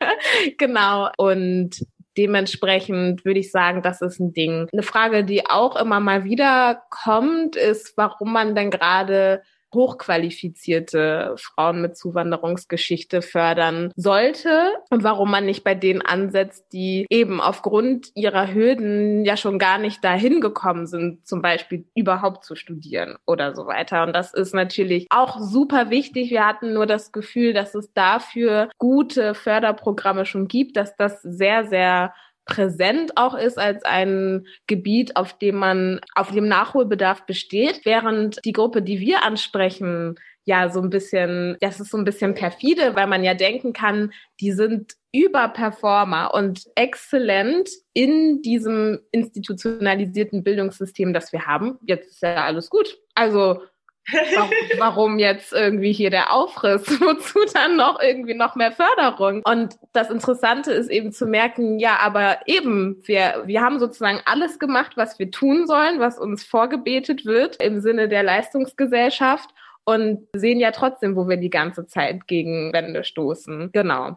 genau. 0.58 1.10
Und 1.16 1.84
Dementsprechend 2.16 3.24
würde 3.24 3.40
ich 3.40 3.50
sagen, 3.50 3.82
das 3.82 4.00
ist 4.00 4.20
ein 4.20 4.32
Ding. 4.32 4.68
Eine 4.72 4.84
Frage, 4.84 5.24
die 5.24 5.50
auch 5.50 5.74
immer 5.74 5.98
mal 5.98 6.22
wieder 6.22 6.82
kommt, 6.88 7.56
ist, 7.56 7.94
warum 7.96 8.32
man 8.32 8.54
denn 8.54 8.70
gerade 8.70 9.42
hochqualifizierte 9.74 11.34
Frauen 11.36 11.82
mit 11.82 11.96
Zuwanderungsgeschichte 11.96 13.22
fördern 13.22 13.92
sollte 13.96 14.72
und 14.90 15.02
warum 15.02 15.30
man 15.30 15.46
nicht 15.46 15.64
bei 15.64 15.74
denen 15.74 16.02
ansetzt, 16.02 16.66
die 16.72 17.06
eben 17.10 17.40
aufgrund 17.40 18.10
ihrer 18.14 18.52
Hürden 18.52 19.24
ja 19.24 19.36
schon 19.36 19.58
gar 19.58 19.78
nicht 19.78 20.04
dahin 20.04 20.40
gekommen 20.40 20.86
sind, 20.86 21.26
zum 21.26 21.42
Beispiel 21.42 21.86
überhaupt 21.94 22.44
zu 22.44 22.54
studieren 22.54 23.16
oder 23.26 23.54
so 23.54 23.66
weiter. 23.66 24.04
Und 24.04 24.14
das 24.14 24.32
ist 24.32 24.54
natürlich 24.54 25.06
auch 25.10 25.38
super 25.40 25.90
wichtig. 25.90 26.30
Wir 26.30 26.46
hatten 26.46 26.72
nur 26.72 26.86
das 26.86 27.12
Gefühl, 27.12 27.52
dass 27.52 27.74
es 27.74 27.92
dafür 27.92 28.68
gute 28.78 29.34
Förderprogramme 29.34 30.26
schon 30.26 30.48
gibt, 30.48 30.76
dass 30.76 30.96
das 30.96 31.20
sehr, 31.22 31.66
sehr 31.66 32.14
präsent 32.44 33.16
auch 33.16 33.34
ist 33.34 33.58
als 33.58 33.84
ein 33.84 34.46
Gebiet, 34.66 35.16
auf 35.16 35.38
dem 35.38 35.56
man, 35.56 36.00
auf 36.14 36.30
dem 36.32 36.46
Nachholbedarf 36.48 37.26
besteht, 37.26 37.80
während 37.84 38.44
die 38.44 38.52
Gruppe, 38.52 38.82
die 38.82 39.00
wir 39.00 39.24
ansprechen, 39.24 40.16
ja 40.44 40.68
so 40.68 40.80
ein 40.80 40.90
bisschen, 40.90 41.56
das 41.60 41.80
ist 41.80 41.90
so 41.90 41.96
ein 41.96 42.04
bisschen 42.04 42.34
perfide, 42.34 42.94
weil 42.94 43.06
man 43.06 43.24
ja 43.24 43.34
denken 43.34 43.72
kann, 43.72 44.12
die 44.40 44.52
sind 44.52 44.92
Überperformer 45.12 46.34
und 46.34 46.64
exzellent 46.74 47.70
in 47.92 48.42
diesem 48.42 49.00
institutionalisierten 49.12 50.42
Bildungssystem, 50.42 51.12
das 51.12 51.32
wir 51.32 51.46
haben. 51.46 51.78
Jetzt 51.86 52.10
ist 52.10 52.22
ja 52.22 52.44
alles 52.44 52.68
gut. 52.68 52.98
Also 53.14 53.62
warum, 54.12 54.50
warum 54.78 55.18
jetzt 55.18 55.52
irgendwie 55.52 55.92
hier 55.92 56.10
der 56.10 56.32
Aufriss? 56.32 56.82
Wozu 57.00 57.40
dann 57.52 57.76
noch 57.76 58.00
irgendwie 58.00 58.34
noch 58.34 58.54
mehr 58.54 58.72
Förderung? 58.72 59.42
Und 59.44 59.78
das 59.92 60.10
Interessante 60.10 60.72
ist 60.72 60.90
eben 60.90 61.12
zu 61.12 61.26
merken, 61.26 61.78
ja, 61.78 61.98
aber 62.00 62.38
eben, 62.46 63.02
wir, 63.04 63.42
wir 63.46 63.62
haben 63.62 63.78
sozusagen 63.78 64.20
alles 64.24 64.58
gemacht, 64.58 64.96
was 64.96 65.18
wir 65.18 65.30
tun 65.30 65.66
sollen, 65.66 66.00
was 66.00 66.18
uns 66.18 66.44
vorgebetet 66.44 67.24
wird 67.24 67.62
im 67.62 67.80
Sinne 67.80 68.08
der 68.08 68.22
Leistungsgesellschaft 68.22 69.50
und 69.84 70.26
sehen 70.34 70.60
ja 70.60 70.70
trotzdem, 70.70 71.16
wo 71.16 71.28
wir 71.28 71.36
die 71.36 71.50
ganze 71.50 71.86
Zeit 71.86 72.26
gegen 72.26 72.72
Wände 72.72 73.04
stoßen. 73.04 73.70
Genau. 73.72 74.16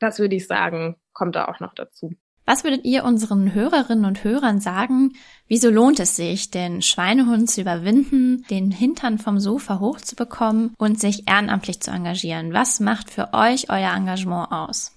Das 0.00 0.18
würde 0.18 0.36
ich 0.36 0.46
sagen, 0.46 0.96
kommt 1.12 1.36
da 1.36 1.46
auch 1.46 1.60
noch 1.60 1.74
dazu. 1.74 2.12
Was 2.46 2.62
würdet 2.62 2.84
ihr 2.84 3.04
unseren 3.04 3.54
Hörerinnen 3.54 4.04
und 4.04 4.22
Hörern 4.22 4.60
sagen? 4.60 5.14
Wieso 5.48 5.70
lohnt 5.70 5.98
es 5.98 6.14
sich, 6.14 6.50
den 6.50 6.82
Schweinehund 6.82 7.50
zu 7.50 7.62
überwinden, 7.62 8.44
den 8.50 8.70
Hintern 8.70 9.18
vom 9.18 9.40
Sofa 9.40 9.78
hochzubekommen 9.80 10.74
und 10.76 11.00
sich 11.00 11.26
ehrenamtlich 11.26 11.80
zu 11.80 11.90
engagieren? 11.90 12.52
Was 12.52 12.80
macht 12.80 13.10
für 13.10 13.32
euch 13.32 13.70
euer 13.70 13.94
Engagement 13.94 14.52
aus? 14.52 14.92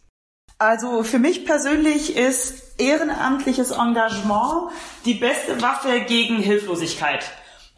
Also 0.60 1.03
für 1.03 1.19
mich 1.19 1.45
persönlich 1.45 2.17
ist 2.17 2.79
ehrenamtliches 2.79 3.71
Engagement 3.71 4.71
die 5.05 5.13
beste 5.13 5.62
Waffe 5.62 6.01
gegen 6.01 6.38
Hilflosigkeit. 6.38 7.23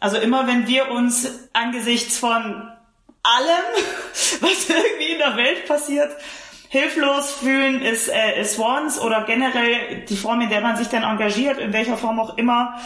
Also 0.00 0.16
immer 0.16 0.48
wenn 0.48 0.66
wir 0.66 0.90
uns 0.90 1.28
angesichts 1.52 2.18
von 2.18 2.42
allem, 3.22 3.84
was 4.40 4.68
irgendwie 4.68 5.12
in 5.12 5.18
der 5.18 5.36
Welt 5.36 5.66
passiert, 5.68 6.10
hilflos 6.70 7.32
fühlen 7.32 7.82
ist, 7.82 8.08
äh, 8.08 8.40
ist 8.40 8.54
Swans 8.54 9.00
oder 9.00 9.24
generell 9.24 10.04
die 10.08 10.16
Form, 10.16 10.40
in 10.40 10.50
der 10.50 10.60
man 10.60 10.76
sich 10.76 10.86
dann 10.86 11.02
engagiert, 11.02 11.58
in 11.58 11.72
welcher 11.72 11.96
Form 11.96 12.20
auch 12.20 12.38
immer, 12.38 12.78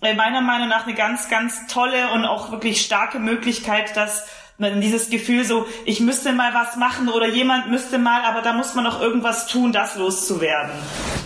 äh, 0.00 0.14
meiner 0.14 0.40
Meinung 0.40 0.68
nach 0.68 0.86
eine 0.86 0.94
ganz, 0.94 1.28
ganz 1.28 1.66
tolle 1.66 2.12
und 2.12 2.24
auch 2.24 2.50
wirklich 2.50 2.80
starke 2.80 3.18
Möglichkeit, 3.18 3.94
dass 3.94 4.26
dieses 4.58 5.10
Gefühl 5.10 5.44
so, 5.44 5.66
ich 5.84 6.00
müsste 6.00 6.32
mal 6.32 6.54
was 6.54 6.76
machen 6.76 7.08
oder 7.08 7.28
jemand 7.28 7.70
müsste 7.70 7.98
mal, 7.98 8.22
aber 8.22 8.40
da 8.40 8.54
muss 8.54 8.74
man 8.74 8.84
noch 8.84 9.00
irgendwas 9.00 9.48
tun, 9.48 9.72
das 9.72 9.96
loszuwerden. 9.96 10.72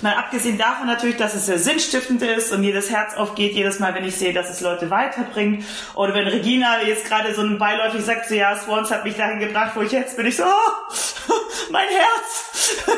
Mal 0.02 0.14
abgesehen 0.14 0.58
davon 0.58 0.86
natürlich, 0.86 1.16
dass 1.16 1.34
es 1.34 1.46
sehr 1.46 1.58
sinnstiftend 1.58 2.22
ist 2.22 2.52
und 2.52 2.64
jedes 2.64 2.90
Herz 2.90 3.16
aufgeht, 3.16 3.52
jedes 3.52 3.78
Mal, 3.78 3.94
wenn 3.94 4.04
ich 4.04 4.16
sehe, 4.16 4.32
dass 4.32 4.50
es 4.50 4.60
Leute 4.60 4.90
weiterbringt. 4.90 5.64
Oder 5.94 6.14
wenn 6.14 6.26
Regina 6.26 6.82
jetzt 6.82 7.06
gerade 7.06 7.32
so 7.34 7.42
ein 7.42 7.58
beiläufig 7.58 8.02
sagt, 8.02 8.28
so 8.28 8.34
ja, 8.34 8.56
Swans 8.56 8.90
hat 8.90 9.04
mich 9.04 9.16
dahin 9.16 9.38
gebracht, 9.38 9.72
wo 9.76 9.82
ich 9.82 9.92
jetzt 9.92 10.16
bin, 10.16 10.26
ich 10.26 10.36
so, 10.36 10.44
oh, 10.44 11.32
mein 11.70 11.86
Herz. 11.86 12.84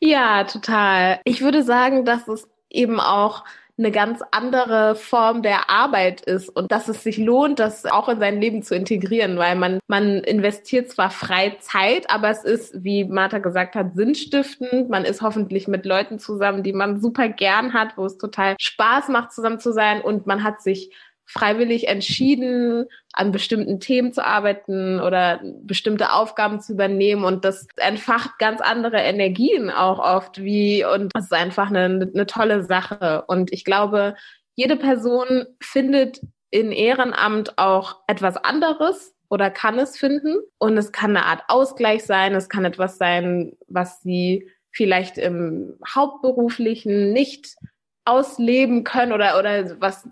ja, 0.00 0.44
total. 0.44 1.20
Ich 1.24 1.42
würde 1.42 1.62
sagen, 1.62 2.06
dass 2.06 2.28
es 2.28 2.48
eben 2.70 2.98
auch 2.98 3.44
eine 3.78 3.90
ganz 3.90 4.20
andere 4.30 4.94
Form 4.94 5.42
der 5.42 5.70
Arbeit 5.70 6.20
ist 6.20 6.48
und 6.50 6.70
dass 6.70 6.88
es 6.88 7.02
sich 7.02 7.16
lohnt, 7.16 7.58
das 7.58 7.86
auch 7.86 8.08
in 8.08 8.20
sein 8.20 8.40
Leben 8.40 8.62
zu 8.62 8.74
integrieren, 8.74 9.38
weil 9.38 9.56
man, 9.56 9.80
man 9.88 10.18
investiert 10.18 10.90
zwar 10.90 11.10
frei 11.10 11.56
Zeit, 11.60 12.10
aber 12.10 12.30
es 12.30 12.44
ist, 12.44 12.84
wie 12.84 13.04
Martha 13.04 13.38
gesagt 13.38 13.74
hat, 13.74 13.94
sinnstiftend. 13.94 14.90
Man 14.90 15.04
ist 15.04 15.22
hoffentlich 15.22 15.68
mit 15.68 15.86
Leuten 15.86 16.18
zusammen, 16.18 16.62
die 16.62 16.74
man 16.74 17.00
super 17.00 17.28
gern 17.28 17.72
hat, 17.72 17.96
wo 17.96 18.04
es 18.04 18.18
total 18.18 18.56
Spaß 18.60 19.08
macht, 19.08 19.32
zusammen 19.32 19.58
zu 19.58 19.72
sein 19.72 20.02
und 20.02 20.26
man 20.26 20.44
hat 20.44 20.60
sich 20.60 20.92
freiwillig 21.26 21.88
entschieden, 21.88 22.86
an 23.12 23.32
bestimmten 23.32 23.80
Themen 23.80 24.12
zu 24.12 24.24
arbeiten 24.24 25.00
oder 25.00 25.40
bestimmte 25.62 26.12
Aufgaben 26.12 26.60
zu 26.60 26.72
übernehmen. 26.72 27.24
Und 27.24 27.44
das 27.44 27.66
entfacht 27.76 28.38
ganz 28.38 28.60
andere 28.60 28.98
Energien 28.98 29.70
auch 29.70 29.98
oft 29.98 30.42
wie 30.42 30.84
und 30.84 31.12
es 31.16 31.24
ist 31.24 31.32
einfach 31.32 31.70
eine, 31.70 32.10
eine 32.14 32.26
tolle 32.26 32.64
Sache. 32.64 33.24
Und 33.26 33.52
ich 33.52 33.64
glaube, 33.64 34.14
jede 34.54 34.76
Person 34.76 35.46
findet 35.60 36.20
in 36.50 36.70
Ehrenamt 36.72 37.58
auch 37.58 38.00
etwas 38.06 38.36
anderes 38.36 39.14
oder 39.30 39.50
kann 39.50 39.78
es 39.78 39.96
finden. 39.96 40.36
Und 40.58 40.76
es 40.76 40.92
kann 40.92 41.16
eine 41.16 41.24
Art 41.24 41.42
Ausgleich 41.48 42.04
sein, 42.04 42.34
es 42.34 42.48
kann 42.48 42.66
etwas 42.66 42.98
sein, 42.98 43.56
was 43.68 44.02
sie 44.02 44.50
vielleicht 44.70 45.18
im 45.18 45.78
hauptberuflichen 45.94 47.12
nicht 47.12 47.56
ausleben 48.04 48.84
können 48.84 49.12
oder 49.12 49.38
oder 49.38 49.80
was 49.80 50.08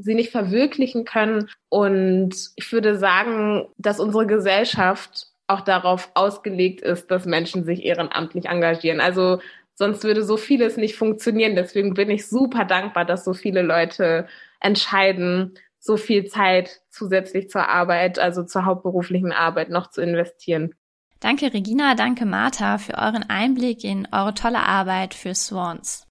sie 0.00 0.14
nicht 0.14 0.30
verwirklichen 0.30 1.04
können. 1.04 1.48
Und 1.68 2.34
ich 2.56 2.72
würde 2.72 2.96
sagen, 2.96 3.68
dass 3.78 4.00
unsere 4.00 4.26
Gesellschaft 4.26 5.28
auch 5.46 5.62
darauf 5.62 6.10
ausgelegt 6.14 6.82
ist, 6.82 7.10
dass 7.10 7.24
Menschen 7.24 7.64
sich 7.64 7.84
ehrenamtlich 7.84 8.46
engagieren. 8.46 9.00
Also 9.00 9.40
sonst 9.74 10.04
würde 10.04 10.22
so 10.22 10.36
vieles 10.36 10.76
nicht 10.76 10.96
funktionieren. 10.96 11.56
Deswegen 11.56 11.94
bin 11.94 12.10
ich 12.10 12.28
super 12.28 12.64
dankbar, 12.64 13.04
dass 13.04 13.24
so 13.24 13.32
viele 13.32 13.62
Leute 13.62 14.26
entscheiden, 14.60 15.54
so 15.78 15.96
viel 15.96 16.26
Zeit 16.26 16.80
zusätzlich 16.90 17.48
zur 17.48 17.68
Arbeit, 17.68 18.18
also 18.18 18.42
zur 18.42 18.64
hauptberuflichen 18.64 19.32
Arbeit 19.32 19.70
noch 19.70 19.90
zu 19.90 20.02
investieren. 20.02 20.74
Danke 21.20 21.52
Regina, 21.52 21.94
danke 21.94 22.26
Martha 22.26 22.78
für 22.78 22.94
euren 22.94 23.28
Einblick 23.28 23.82
in 23.82 24.06
eure 24.12 24.34
tolle 24.34 24.60
Arbeit 24.60 25.14
für 25.14 25.34
Swans. 25.34 26.07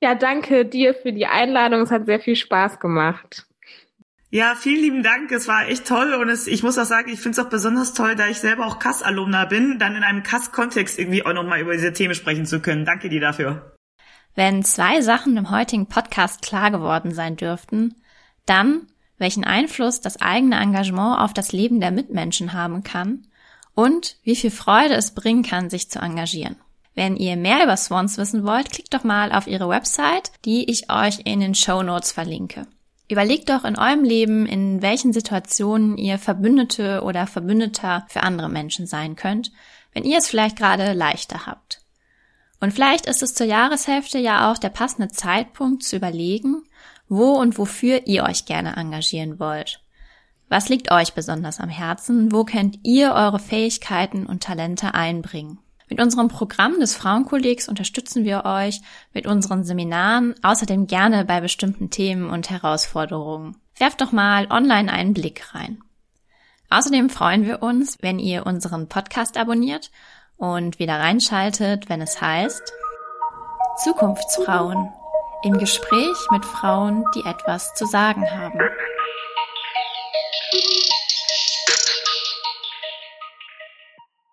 Ja, 0.00 0.14
danke 0.14 0.64
dir 0.64 0.94
für 0.94 1.12
die 1.12 1.26
Einladung. 1.26 1.82
Es 1.82 1.90
hat 1.90 2.06
sehr 2.06 2.20
viel 2.20 2.36
Spaß 2.36 2.78
gemacht. 2.78 3.46
Ja, 4.30 4.54
vielen 4.54 4.82
lieben 4.82 5.02
Dank. 5.02 5.32
Es 5.32 5.48
war 5.48 5.68
echt 5.68 5.86
toll 5.86 6.12
und 6.12 6.28
es, 6.28 6.46
ich 6.46 6.62
muss 6.62 6.78
auch 6.78 6.84
sagen, 6.84 7.10
ich 7.10 7.20
finde 7.20 7.40
es 7.40 7.46
auch 7.46 7.50
besonders 7.50 7.94
toll, 7.94 8.14
da 8.14 8.28
ich 8.28 8.38
selber 8.38 8.66
auch 8.66 8.78
Kass-Alumna 8.78 9.46
bin, 9.46 9.78
dann 9.78 9.96
in 9.96 10.02
einem 10.02 10.22
Kass-Kontext 10.22 10.98
irgendwie 10.98 11.24
auch 11.24 11.32
nochmal 11.32 11.60
über 11.60 11.72
diese 11.72 11.94
Themen 11.94 12.14
sprechen 12.14 12.44
zu 12.44 12.60
können. 12.60 12.84
Danke 12.84 13.08
dir 13.08 13.20
dafür. 13.20 13.74
Wenn 14.34 14.62
zwei 14.64 15.00
Sachen 15.00 15.36
im 15.36 15.50
heutigen 15.50 15.86
Podcast 15.86 16.42
klar 16.42 16.70
geworden 16.70 17.12
sein 17.12 17.36
dürften, 17.36 17.96
dann, 18.44 18.86
welchen 19.16 19.44
Einfluss 19.44 20.00
das 20.00 20.20
eigene 20.20 20.60
Engagement 20.60 21.20
auf 21.20 21.32
das 21.32 21.52
Leben 21.52 21.80
der 21.80 21.90
Mitmenschen 21.90 22.52
haben 22.52 22.82
kann 22.82 23.26
und 23.74 24.16
wie 24.24 24.36
viel 24.36 24.50
Freude 24.50 24.94
es 24.94 25.14
bringen 25.14 25.42
kann, 25.42 25.70
sich 25.70 25.90
zu 25.90 26.00
engagieren. 26.00 26.56
Wenn 26.98 27.14
ihr 27.14 27.36
mehr 27.36 27.62
über 27.62 27.76
Swans 27.76 28.18
wissen 28.18 28.44
wollt, 28.44 28.72
klickt 28.72 28.92
doch 28.92 29.04
mal 29.04 29.30
auf 29.30 29.46
ihre 29.46 29.68
Website, 29.68 30.32
die 30.44 30.68
ich 30.68 30.90
euch 30.90 31.20
in 31.22 31.38
den 31.38 31.54
Show 31.54 31.84
Notes 31.84 32.10
verlinke. 32.10 32.66
Überlegt 33.08 33.50
doch 33.50 33.62
in 33.62 33.78
eurem 33.78 34.02
Leben, 34.02 34.46
in 34.46 34.82
welchen 34.82 35.12
Situationen 35.12 35.96
ihr 35.96 36.18
Verbündete 36.18 37.02
oder 37.04 37.28
Verbündeter 37.28 38.04
für 38.08 38.24
andere 38.24 38.48
Menschen 38.48 38.88
sein 38.88 39.14
könnt, 39.14 39.52
wenn 39.92 40.02
ihr 40.02 40.18
es 40.18 40.26
vielleicht 40.26 40.56
gerade 40.56 40.92
leichter 40.92 41.46
habt. 41.46 41.82
Und 42.58 42.72
vielleicht 42.72 43.06
ist 43.06 43.22
es 43.22 43.32
zur 43.32 43.46
Jahreshälfte 43.46 44.18
ja 44.18 44.50
auch 44.50 44.58
der 44.58 44.70
passende 44.70 45.06
Zeitpunkt 45.06 45.84
zu 45.84 45.94
überlegen, 45.94 46.64
wo 47.08 47.34
und 47.34 47.58
wofür 47.58 48.08
ihr 48.08 48.24
euch 48.24 48.44
gerne 48.44 48.74
engagieren 48.74 49.38
wollt. 49.38 49.84
Was 50.48 50.68
liegt 50.68 50.90
euch 50.90 51.12
besonders 51.12 51.60
am 51.60 51.68
Herzen? 51.68 52.32
Wo 52.32 52.42
könnt 52.42 52.80
ihr 52.82 53.12
eure 53.12 53.38
Fähigkeiten 53.38 54.26
und 54.26 54.42
Talente 54.42 54.94
einbringen? 54.94 55.60
Mit 55.88 56.00
unserem 56.00 56.28
Programm 56.28 56.78
des 56.80 56.94
Frauenkollegs 56.94 57.68
unterstützen 57.68 58.24
wir 58.24 58.44
euch 58.44 58.80
mit 59.14 59.26
unseren 59.26 59.64
Seminaren 59.64 60.34
außerdem 60.42 60.86
gerne 60.86 61.24
bei 61.24 61.40
bestimmten 61.40 61.90
Themen 61.90 62.28
und 62.28 62.50
Herausforderungen. 62.50 63.56
Werft 63.78 64.00
doch 64.00 64.12
mal 64.12 64.46
online 64.50 64.92
einen 64.92 65.14
Blick 65.14 65.54
rein. 65.54 65.82
Außerdem 66.68 67.08
freuen 67.08 67.46
wir 67.46 67.62
uns, 67.62 67.96
wenn 68.02 68.18
ihr 68.18 68.44
unseren 68.46 68.88
Podcast 68.88 69.38
abonniert 69.38 69.90
und 70.36 70.78
wieder 70.78 71.00
reinschaltet, 71.00 71.88
wenn 71.88 72.02
es 72.02 72.20
heißt 72.20 72.72
Zukunftsfrauen 73.82 74.92
im 75.44 75.56
Gespräch 75.56 76.16
mit 76.30 76.44
Frauen, 76.44 77.04
die 77.14 77.20
etwas 77.20 77.74
zu 77.74 77.86
sagen 77.86 78.28
haben. 78.30 78.58